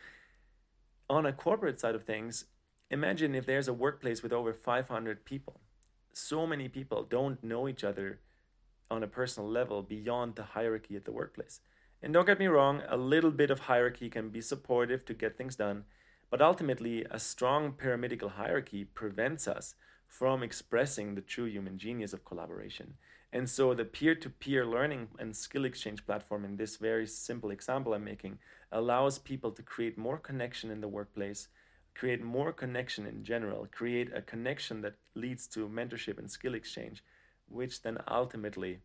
on 1.08 1.28
a 1.28 1.34
corporate 1.34 1.80
side 1.80 1.94
of 1.94 2.04
things, 2.04 2.46
Imagine 2.90 3.36
if 3.36 3.46
there's 3.46 3.68
a 3.68 3.74
workplace 3.74 4.24
with 4.24 4.32
over 4.32 4.54
500 4.54 5.26
people. 5.26 5.60
So 6.14 6.48
many 6.48 6.70
people 6.70 7.04
don't 7.04 7.44
know 7.44 7.68
each 7.68 7.84
other 7.84 8.22
on 8.90 9.04
a 9.04 9.08
personal 9.08 9.50
level 9.50 9.84
beyond 9.84 10.36
the 10.36 10.44
hierarchy 10.44 10.96
at 10.96 11.04
the 11.04 11.12
workplace. 11.12 11.60
And 12.02 12.14
don't 12.14 12.26
get 12.26 12.40
me 12.40 12.48
wrong, 12.48 12.84
a 12.88 12.96
little 12.96 13.32
bit 13.32 13.52
of 13.52 13.62
hierarchy 13.62 14.10
can 14.10 14.30
be 14.30 14.40
supportive 14.40 15.04
to 15.06 15.14
get 15.14 15.38
things 15.38 15.58
done, 15.58 15.84
but 16.30 16.42
ultimately, 16.42 17.06
a 17.12 17.20
strong 17.20 17.74
pyramidal 17.74 18.30
hierarchy 18.30 18.86
prevents 18.86 19.48
us 19.48 19.76
from 20.08 20.42
expressing 20.42 21.16
the 21.16 21.22
true 21.22 21.46
human 21.46 21.78
genius 21.78 22.14
of 22.14 22.24
collaboration. 22.24 22.94
And 23.34 23.50
so, 23.50 23.74
the 23.74 23.84
peer 23.84 24.16
to 24.16 24.30
peer 24.30 24.66
learning 24.66 25.10
and 25.20 25.36
skill 25.36 25.66
exchange 25.66 26.06
platform, 26.06 26.46
in 26.46 26.56
this 26.56 26.78
very 26.78 27.08
simple 27.08 27.52
example 27.52 27.94
I'm 27.94 28.06
making, 28.06 28.40
allows 28.72 29.20
people 29.20 29.52
to 29.52 29.62
create 29.62 29.98
more 29.98 30.18
connection 30.18 30.72
in 30.72 30.80
the 30.80 30.88
workplace 30.88 31.50
create 31.98 32.22
more 32.24 32.54
connection 32.54 33.08
in 33.08 33.24
general, 33.24 33.68
create 33.72 34.12
a 34.14 34.22
connection 34.22 34.82
that 34.82 34.96
leads 35.16 35.48
to 35.48 35.68
mentorship 35.68 36.20
and 36.20 36.30
skill 36.30 36.54
exchange, 36.54 37.04
which 37.50 37.82
then 37.82 37.98
ultimately 38.08 38.80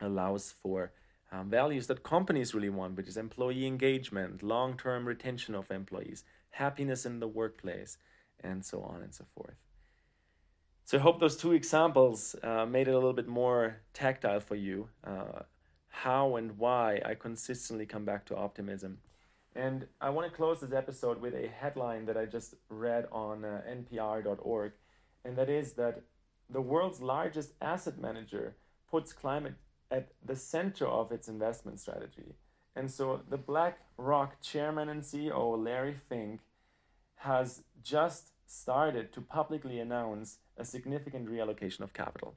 allows 0.00 0.52
for 0.52 0.92
um, 1.32 1.48
values 1.48 1.86
that 1.86 2.02
companies 2.02 2.54
really 2.54 2.68
want, 2.68 2.96
which 2.96 3.08
is 3.08 3.16
employee 3.16 3.66
engagement, 3.66 4.42
long 4.42 4.76
term 4.76 5.06
retention 5.06 5.54
of 5.54 5.70
employees, 5.70 6.24
happiness 6.50 7.06
in 7.06 7.20
the 7.20 7.28
workplace, 7.28 7.96
and 8.40 8.64
so 8.64 8.82
on 8.82 9.02
and 9.02 9.14
so 9.14 9.24
forth. 9.34 9.56
So 10.84 10.98
I 10.98 11.00
hope 11.00 11.20
those 11.20 11.36
two 11.36 11.52
examples 11.52 12.36
uh, 12.42 12.66
made 12.66 12.88
it 12.88 12.92
a 12.92 12.94
little 12.94 13.12
bit 13.12 13.28
more 13.28 13.80
tactile 13.92 14.40
for 14.40 14.54
you. 14.54 14.88
Uh, 15.04 15.42
how 15.88 16.36
and 16.36 16.58
why 16.58 17.00
I 17.04 17.14
consistently 17.14 17.86
come 17.86 18.04
back 18.04 18.24
to 18.26 18.36
optimism 18.36 18.98
and 19.54 19.86
I 20.00 20.10
want 20.10 20.30
to 20.30 20.36
close 20.36 20.60
this 20.60 20.72
episode 20.72 21.20
with 21.20 21.34
a 21.34 21.48
headline 21.48 22.06
that 22.06 22.16
I 22.16 22.26
just 22.26 22.54
read 22.68 23.06
on 23.10 23.44
uh, 23.44 23.62
NPR.org, 23.68 24.72
and 25.24 25.36
that 25.36 25.48
is 25.48 25.72
that 25.74 26.02
the 26.50 26.60
world's 26.60 27.00
largest 27.00 27.52
asset 27.60 27.98
manager 27.98 28.56
puts 28.90 29.12
climate 29.12 29.54
at 29.90 30.08
the 30.24 30.36
center 30.36 30.86
of 30.86 31.12
its 31.12 31.28
investment 31.28 31.80
strategy. 31.80 32.34
And 32.76 32.90
so 32.90 33.22
the 33.28 33.36
BlackRock 33.36 34.40
chairman 34.40 34.88
and 34.88 35.02
CEO, 35.02 35.62
Larry 35.62 35.96
Fink, 36.08 36.40
has 37.16 37.62
just 37.82 38.32
started 38.46 39.12
to 39.12 39.20
publicly 39.20 39.78
announce 39.78 40.38
a 40.56 40.64
significant 40.64 41.28
reallocation 41.28 41.80
of 41.80 41.92
capital. 41.92 42.36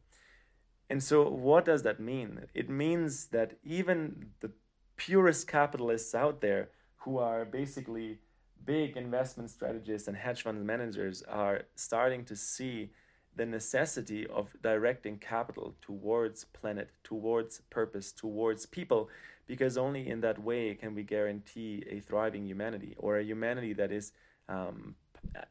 And 0.89 1.01
so, 1.01 1.29
what 1.29 1.65
does 1.65 1.83
that 1.83 1.99
mean? 1.99 2.47
It 2.53 2.69
means 2.69 3.27
that 3.27 3.53
even 3.63 4.31
the 4.41 4.51
purest 4.97 5.47
capitalists 5.47 6.13
out 6.13 6.41
there 6.41 6.69
who 7.01 7.17
are 7.17 7.45
basically 7.45 8.19
big 8.63 8.95
investment 8.95 9.49
strategists 9.49 10.07
and 10.07 10.15
hedge 10.17 10.43
fund 10.43 10.65
managers 10.65 11.23
are 11.23 11.63
starting 11.75 12.23
to 12.25 12.35
see 12.35 12.91
the 13.35 13.45
necessity 13.45 14.27
of 14.27 14.53
directing 14.61 15.17
capital 15.17 15.75
towards 15.81 16.43
planet, 16.43 16.89
towards 17.03 17.61
purpose, 17.69 18.11
towards 18.11 18.65
people, 18.65 19.09
because 19.47 19.77
only 19.77 20.07
in 20.07 20.21
that 20.21 20.43
way 20.43 20.75
can 20.75 20.93
we 20.93 21.03
guarantee 21.03 21.83
a 21.89 21.99
thriving 21.99 22.45
humanity 22.45 22.93
or 22.97 23.17
a 23.17 23.23
humanity 23.23 23.73
that 23.73 23.91
is 23.91 24.11
um, 24.49 24.95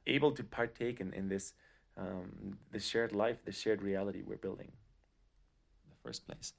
able 0.06 0.30
to 0.32 0.44
partake 0.44 1.00
in, 1.00 1.12
in 1.14 1.28
this 1.28 1.54
um, 1.96 2.58
the 2.70 2.78
shared 2.78 3.12
life, 3.12 3.44
the 3.44 3.52
shared 3.52 3.82
reality 3.82 4.22
we're 4.24 4.36
building 4.36 4.68
in 5.84 5.90
the 5.90 5.96
first 6.02 6.26
place. 6.26 6.52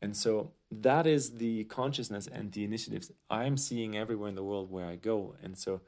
And 0.00 0.16
so 0.16 0.52
that 0.70 1.06
is 1.06 1.32
the 1.32 1.64
consciousness 1.64 2.28
and 2.28 2.52
the 2.52 2.64
initiatives 2.64 3.10
I'm 3.30 3.56
seeing 3.56 3.96
everywhere 3.96 4.28
in 4.28 4.34
the 4.34 4.44
world 4.44 4.70
where 4.70 4.86
I 4.86 4.96
go. 4.96 5.34
And 5.42 5.56
so 5.56 5.80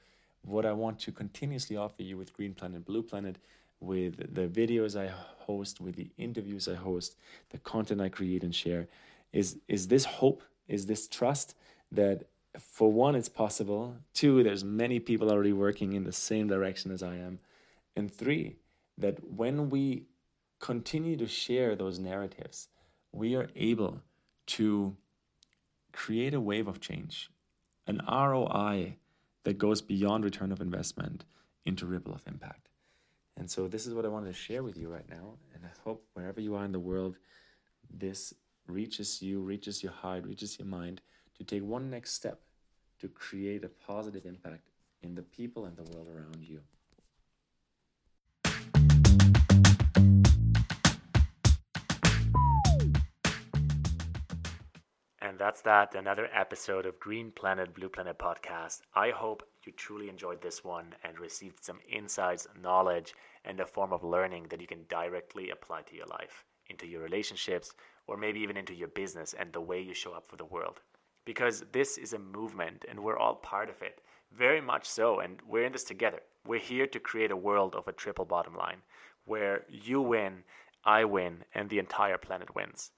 what 0.42 0.66
I 0.66 0.72
want 0.72 0.98
to 1.00 1.12
continuously 1.12 1.76
offer 1.76 2.02
you 2.02 2.16
with 2.16 2.32
Green 2.32 2.54
Planet, 2.54 2.84
Blue 2.84 3.02
Planet, 3.02 3.36
with 3.80 4.34
the 4.34 4.46
videos 4.48 4.98
I 4.98 5.12
host, 5.44 5.80
with 5.80 5.96
the 5.96 6.10
interviews 6.18 6.68
I 6.68 6.74
host, 6.74 7.16
the 7.50 7.58
content 7.58 8.00
I 8.00 8.08
create 8.08 8.42
and 8.42 8.54
share, 8.54 8.88
is 9.32 9.58
is 9.68 9.88
this 9.88 10.04
hope, 10.04 10.42
is 10.68 10.86
this 10.86 11.08
trust 11.08 11.54
that 11.92 12.24
for 12.58 12.92
one 12.92 13.14
it's 13.14 13.28
possible, 13.28 13.96
two, 14.12 14.42
there's 14.42 14.64
many 14.64 14.98
people 14.98 15.30
already 15.30 15.52
working 15.52 15.92
in 15.92 16.04
the 16.04 16.12
same 16.12 16.48
direction 16.48 16.90
as 16.90 17.02
I 17.02 17.16
am, 17.16 17.38
and 17.96 18.12
three, 18.12 18.56
that 18.98 19.32
when 19.32 19.70
we 19.70 20.04
continue 20.58 21.16
to 21.16 21.26
share 21.26 21.74
those 21.74 21.98
narratives, 21.98 22.68
we 23.12 23.34
are 23.34 23.48
able 23.56 24.02
to 24.46 24.96
create 25.92 26.34
a 26.34 26.40
wave 26.40 26.68
of 26.68 26.80
change, 26.80 27.30
an 27.86 28.00
ROI 28.08 28.96
that 29.44 29.58
goes 29.58 29.82
beyond 29.82 30.24
return 30.24 30.52
of 30.52 30.60
investment 30.60 31.24
into 31.64 31.86
ripple 31.86 32.14
of 32.14 32.22
impact. 32.26 32.68
And 33.36 33.50
so, 33.50 33.68
this 33.68 33.86
is 33.86 33.94
what 33.94 34.04
I 34.04 34.08
wanted 34.08 34.26
to 34.26 34.34
share 34.34 34.62
with 34.62 34.76
you 34.76 34.88
right 34.88 35.08
now. 35.08 35.34
And 35.54 35.64
I 35.64 35.70
hope 35.82 36.04
wherever 36.14 36.40
you 36.40 36.56
are 36.56 36.64
in 36.64 36.72
the 36.72 36.78
world, 36.78 37.16
this 37.88 38.34
reaches 38.66 39.22
you, 39.22 39.40
reaches 39.40 39.82
your 39.82 39.92
heart, 39.92 40.24
reaches 40.24 40.58
your 40.58 40.66
mind 40.66 41.00
to 41.38 41.44
take 41.44 41.62
one 41.62 41.90
next 41.90 42.12
step 42.12 42.40
to 43.00 43.08
create 43.08 43.64
a 43.64 43.68
positive 43.68 44.26
impact 44.26 44.68
in 45.02 45.14
the 45.14 45.22
people 45.22 45.64
and 45.64 45.76
the 45.76 45.90
world 45.92 46.06
around 46.08 46.42
you. 46.42 46.60
That's 55.38 55.60
that. 55.62 55.94
Another 55.94 56.28
episode 56.32 56.86
of 56.86 56.98
Green 56.98 57.30
Planet, 57.30 57.74
Blue 57.74 57.88
Planet 57.88 58.18
podcast. 58.18 58.80
I 58.94 59.10
hope 59.10 59.42
you 59.64 59.72
truly 59.72 60.08
enjoyed 60.08 60.40
this 60.40 60.64
one 60.64 60.94
and 61.04 61.18
received 61.20 61.62
some 61.62 61.78
insights, 61.88 62.48
knowledge, 62.60 63.14
and 63.44 63.60
a 63.60 63.66
form 63.66 63.92
of 63.92 64.02
learning 64.02 64.46
that 64.48 64.60
you 64.60 64.66
can 64.66 64.86
directly 64.88 65.50
apply 65.50 65.82
to 65.82 65.94
your 65.94 66.06
life, 66.06 66.44
into 66.68 66.86
your 66.86 67.02
relationships, 67.02 67.74
or 68.06 68.16
maybe 68.16 68.40
even 68.40 68.56
into 68.56 68.74
your 68.74 68.88
business 68.88 69.34
and 69.38 69.52
the 69.52 69.60
way 69.60 69.80
you 69.80 69.94
show 69.94 70.12
up 70.12 70.28
for 70.28 70.36
the 70.36 70.44
world. 70.44 70.80
Because 71.24 71.64
this 71.70 71.98
is 71.98 72.12
a 72.12 72.18
movement 72.18 72.84
and 72.88 72.98
we're 72.98 73.18
all 73.18 73.36
part 73.36 73.68
of 73.68 73.82
it. 73.82 74.00
Very 74.32 74.60
much 74.60 74.86
so. 74.86 75.20
And 75.20 75.38
we're 75.46 75.64
in 75.64 75.72
this 75.72 75.84
together. 75.84 76.20
We're 76.46 76.60
here 76.60 76.86
to 76.86 76.98
create 76.98 77.30
a 77.30 77.36
world 77.36 77.74
of 77.74 77.86
a 77.88 77.92
triple 77.92 78.24
bottom 78.24 78.56
line 78.56 78.78
where 79.26 79.64
you 79.68 80.00
win, 80.00 80.44
I 80.84 81.04
win, 81.04 81.44
and 81.54 81.68
the 81.68 81.78
entire 81.78 82.16
planet 82.16 82.54
wins. 82.54 82.90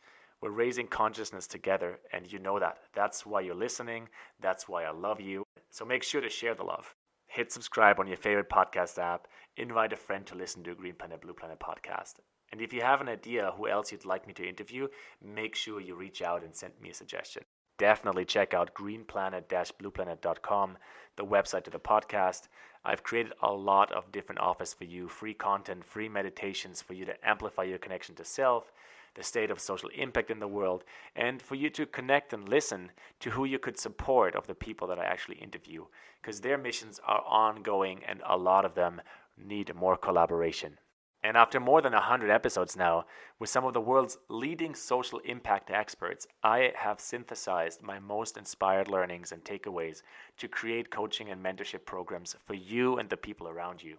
We're 0.42 0.50
raising 0.50 0.88
consciousness 0.88 1.46
together, 1.46 2.00
and 2.12 2.30
you 2.30 2.40
know 2.40 2.58
that. 2.58 2.78
That's 2.94 3.24
why 3.24 3.42
you're 3.42 3.54
listening. 3.54 4.08
That's 4.40 4.68
why 4.68 4.82
I 4.82 4.90
love 4.90 5.20
you. 5.20 5.44
So 5.70 5.84
make 5.84 6.02
sure 6.02 6.20
to 6.20 6.28
share 6.28 6.56
the 6.56 6.64
love. 6.64 6.96
Hit 7.28 7.52
subscribe 7.52 8.00
on 8.00 8.08
your 8.08 8.16
favorite 8.16 8.50
podcast 8.50 8.98
app. 8.98 9.28
Invite 9.56 9.92
a 9.92 9.96
friend 9.96 10.26
to 10.26 10.34
listen 10.34 10.64
to 10.64 10.74
Green 10.74 10.96
Planet, 10.96 11.22
Blue 11.22 11.32
Planet 11.32 11.60
podcast. 11.60 12.14
And 12.50 12.60
if 12.60 12.72
you 12.72 12.82
have 12.82 13.00
an 13.00 13.08
idea 13.08 13.52
who 13.56 13.68
else 13.68 13.92
you'd 13.92 14.04
like 14.04 14.26
me 14.26 14.34
to 14.34 14.46
interview, 14.46 14.88
make 15.24 15.54
sure 15.54 15.80
you 15.80 15.94
reach 15.94 16.20
out 16.20 16.42
and 16.42 16.54
send 16.54 16.72
me 16.82 16.90
a 16.90 16.94
suggestion. 16.94 17.44
definitely 17.82 18.24
check 18.24 18.54
out 18.54 18.72
greenplanet-blueplanet.com, 18.74 20.78
the 21.16 21.24
website 21.24 21.64
to 21.64 21.70
the 21.70 21.80
podcast. 21.80 22.42
I've 22.84 23.02
created 23.02 23.32
a 23.42 23.52
lot 23.52 23.90
of 23.90 24.12
different 24.12 24.40
offers 24.40 24.72
for 24.72 24.84
you, 24.84 25.08
free 25.08 25.34
content, 25.34 25.84
free 25.84 26.08
meditations 26.08 26.80
for 26.80 26.94
you 26.94 27.04
to 27.06 27.28
amplify 27.28 27.64
your 27.64 27.78
connection 27.78 28.14
to 28.14 28.24
self, 28.24 28.70
the 29.14 29.22
state 29.22 29.50
of 29.50 29.60
social 29.60 29.90
impact 29.90 30.30
in 30.30 30.38
the 30.38 30.48
world, 30.48 30.84
and 31.14 31.42
for 31.42 31.54
you 31.54 31.68
to 31.70 31.86
connect 31.86 32.32
and 32.32 32.48
listen 32.48 32.90
to 33.20 33.30
who 33.30 33.44
you 33.44 33.58
could 33.58 33.78
support 33.78 34.34
of 34.34 34.46
the 34.46 34.54
people 34.54 34.88
that 34.88 34.98
I 34.98 35.04
actually 35.04 35.36
interview, 35.36 35.84
because 36.20 36.40
their 36.40 36.58
missions 36.58 37.00
are 37.06 37.22
ongoing 37.26 38.00
and 38.06 38.22
a 38.26 38.36
lot 38.36 38.64
of 38.64 38.74
them 38.74 39.02
need 39.36 39.74
more 39.74 39.96
collaboration. 39.96 40.78
And 41.24 41.36
after 41.36 41.60
more 41.60 41.80
than 41.80 41.92
100 41.92 42.30
episodes 42.30 42.76
now, 42.76 43.04
with 43.38 43.48
some 43.48 43.64
of 43.64 43.74
the 43.74 43.80
world's 43.80 44.18
leading 44.28 44.74
social 44.74 45.20
impact 45.20 45.70
experts, 45.70 46.26
I 46.42 46.72
have 46.74 46.98
synthesized 46.98 47.80
my 47.80 48.00
most 48.00 48.36
inspired 48.36 48.88
learnings 48.88 49.30
and 49.30 49.44
takeaways 49.44 50.02
to 50.38 50.48
create 50.48 50.90
coaching 50.90 51.30
and 51.30 51.44
mentorship 51.44 51.84
programs 51.84 52.34
for 52.44 52.54
you 52.54 52.98
and 52.98 53.08
the 53.08 53.16
people 53.16 53.46
around 53.46 53.84
you. 53.84 53.98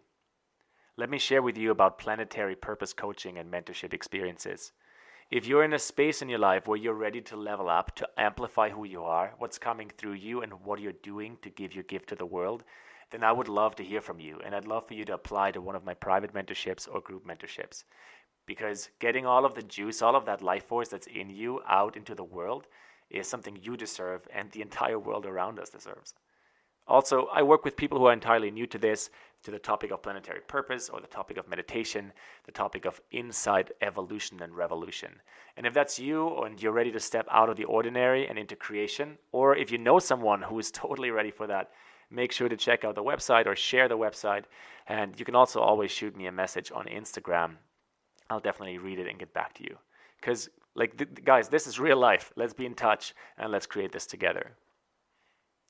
Let 0.97 1.09
me 1.09 1.17
share 1.17 1.41
with 1.41 1.57
you 1.57 1.71
about 1.71 1.97
planetary 1.97 2.55
purpose 2.55 2.91
coaching 2.91 3.37
and 3.37 3.49
mentorship 3.49 3.93
experiences. 3.93 4.73
If 5.33 5.47
you're 5.47 5.63
in 5.63 5.73
a 5.73 5.79
space 5.79 6.21
in 6.21 6.29
your 6.29 6.37
life 6.37 6.67
where 6.67 6.77
you're 6.77 6.93
ready 6.93 7.19
to 7.21 7.35
level 7.35 7.67
up, 7.67 7.95
to 7.95 8.07
amplify 8.19 8.69
who 8.69 8.85
you 8.85 9.03
are, 9.03 9.33
what's 9.39 9.57
coming 9.57 9.89
through 9.89 10.13
you, 10.13 10.43
and 10.43 10.53
what 10.63 10.79
you're 10.79 10.91
doing 11.01 11.39
to 11.41 11.49
give 11.49 11.73
your 11.73 11.85
gift 11.85 12.09
to 12.09 12.15
the 12.15 12.23
world, 12.23 12.63
then 13.09 13.23
I 13.23 13.31
would 13.31 13.47
love 13.47 13.75
to 13.77 13.83
hear 13.83 13.99
from 13.99 14.19
you. 14.19 14.39
And 14.45 14.53
I'd 14.53 14.67
love 14.67 14.87
for 14.87 14.93
you 14.93 15.05
to 15.05 15.15
apply 15.15 15.49
to 15.49 15.59
one 15.59 15.75
of 15.75 15.83
my 15.83 15.95
private 15.95 16.35
mentorships 16.35 16.87
or 16.87 17.01
group 17.01 17.25
mentorships. 17.25 17.83
Because 18.45 18.91
getting 18.99 19.25
all 19.25 19.43
of 19.43 19.55
the 19.55 19.63
juice, 19.63 20.03
all 20.03 20.15
of 20.15 20.25
that 20.25 20.43
life 20.43 20.65
force 20.65 20.89
that's 20.89 21.07
in 21.07 21.31
you 21.31 21.61
out 21.67 21.97
into 21.97 22.13
the 22.13 22.23
world 22.23 22.67
is 23.09 23.27
something 23.27 23.57
you 23.59 23.75
deserve 23.75 24.27
and 24.31 24.51
the 24.51 24.61
entire 24.61 24.99
world 24.99 25.25
around 25.25 25.57
us 25.57 25.71
deserves. 25.71 26.13
Also, 26.87 27.27
I 27.27 27.41
work 27.43 27.63
with 27.63 27.77
people 27.77 27.97
who 27.97 28.05
are 28.07 28.13
entirely 28.13 28.51
new 28.51 28.67
to 28.67 28.77
this, 28.77 29.09
to 29.43 29.51
the 29.51 29.59
topic 29.59 29.91
of 29.91 30.01
planetary 30.01 30.41
purpose 30.41 30.89
or 30.89 30.99
the 30.99 31.07
topic 31.07 31.37
of 31.37 31.47
meditation, 31.47 32.11
the 32.45 32.51
topic 32.51 32.85
of 32.85 33.01
inside 33.11 33.71
evolution 33.81 34.41
and 34.41 34.55
revolution. 34.55 35.21
And 35.55 35.65
if 35.65 35.73
that's 35.73 35.99
you 35.99 36.43
and 36.43 36.61
you're 36.61 36.71
ready 36.71 36.91
to 36.91 36.99
step 36.99 37.27
out 37.29 37.49
of 37.49 37.57
the 37.57 37.65
ordinary 37.65 38.27
and 38.27 38.37
into 38.37 38.55
creation, 38.55 39.17
or 39.31 39.55
if 39.55 39.71
you 39.71 39.77
know 39.77 39.99
someone 39.99 40.41
who 40.41 40.59
is 40.59 40.71
totally 40.83 41.11
ready 41.11 41.31
for 41.31 41.47
that, 41.47 41.71
make 42.09 42.31
sure 42.31 42.49
to 42.49 42.57
check 42.57 42.83
out 42.83 42.95
the 42.95 43.03
website 43.03 43.45
or 43.45 43.55
share 43.55 43.87
the 43.87 43.97
website. 43.97 44.43
And 44.87 45.17
you 45.17 45.25
can 45.25 45.35
also 45.35 45.61
always 45.61 45.91
shoot 45.91 46.15
me 46.15 46.27
a 46.27 46.31
message 46.31 46.71
on 46.73 46.85
Instagram. 46.85 47.55
I'll 48.29 48.39
definitely 48.39 48.77
read 48.77 48.99
it 48.99 49.07
and 49.07 49.19
get 49.19 49.33
back 49.33 49.53
to 49.55 49.63
you. 49.63 49.77
Because, 50.19 50.49
like, 50.75 50.97
th- 50.97 51.23
guys, 51.23 51.49
this 51.49 51.67
is 51.67 51.79
real 51.79 51.97
life. 51.97 52.31
Let's 52.35 52.53
be 52.53 52.65
in 52.65 52.75
touch 52.75 53.13
and 53.37 53.51
let's 53.51 53.65
create 53.65 53.91
this 53.91 54.05
together. 54.05 54.51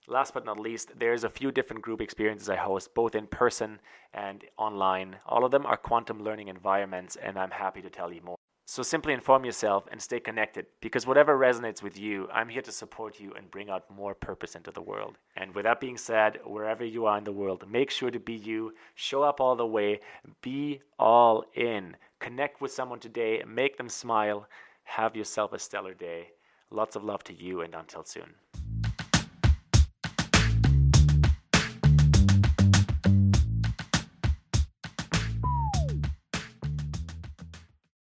Last 0.08 0.34
but 0.34 0.44
not 0.44 0.60
least, 0.60 0.92
there's 1.00 1.24
a 1.24 1.30
few 1.30 1.50
different 1.50 1.82
group 1.82 2.02
experiences 2.02 2.50
I 2.50 2.58
host, 2.58 2.94
both 2.94 3.16
in 3.16 3.26
person 3.26 3.80
and 4.14 4.44
online. 4.58 5.16
All 5.26 5.46
of 5.46 5.52
them 5.52 5.66
are 5.66 5.78
quantum 5.78 6.22
learning 6.22 6.50
environments, 6.50 7.16
and 7.16 7.40
I'm 7.40 7.52
happy 7.52 7.82
to 7.82 7.90
tell 7.90 8.12
you 8.12 8.22
more. 8.22 8.36
So 8.66 8.84
simply 8.84 9.14
inform 9.14 9.46
yourself 9.46 9.86
and 9.92 10.02
stay 10.02 10.20
connected 10.20 10.66
because 10.82 11.08
whatever 11.08 11.38
resonates 11.38 11.82
with 11.82 11.98
you, 11.98 12.28
I'm 12.34 12.50
here 12.50 12.62
to 12.64 12.72
support 12.72 13.20
you 13.20 13.34
and 13.34 13.50
bring 13.50 13.70
out 13.70 13.90
more 13.90 14.14
purpose 14.14 14.56
into 14.56 14.72
the 14.72 14.82
world. 14.82 15.18
And 15.38 15.56
with 15.56 15.64
that 15.64 15.80
being 15.80 15.98
said, 15.98 16.40
wherever 16.46 16.84
you 16.84 17.06
are 17.06 17.18
in 17.18 17.24
the 17.24 17.32
world, 17.32 17.66
make 17.70 17.90
sure 17.90 18.12
to 18.12 18.20
be 18.20 18.34
you, 18.34 18.74
show 18.96 19.24
up 19.24 19.40
all 19.40 19.56
the 19.56 19.66
way, 19.66 20.02
be 20.42 20.82
all 21.00 21.46
in. 21.56 21.96
Connect 22.20 22.60
with 22.60 22.74
someone 22.74 23.00
today, 23.00 23.42
make 23.48 23.78
them 23.78 23.90
smile, 23.90 24.48
have 24.84 25.16
yourself 25.16 25.54
a 25.54 25.60
stellar 25.60 25.94
day. 25.94 26.30
Lots 26.72 26.96
of 26.96 27.04
love 27.04 27.24
to 27.26 27.34
you, 27.34 27.62
and 27.62 27.74
until 27.76 28.04
soon. 28.04 28.34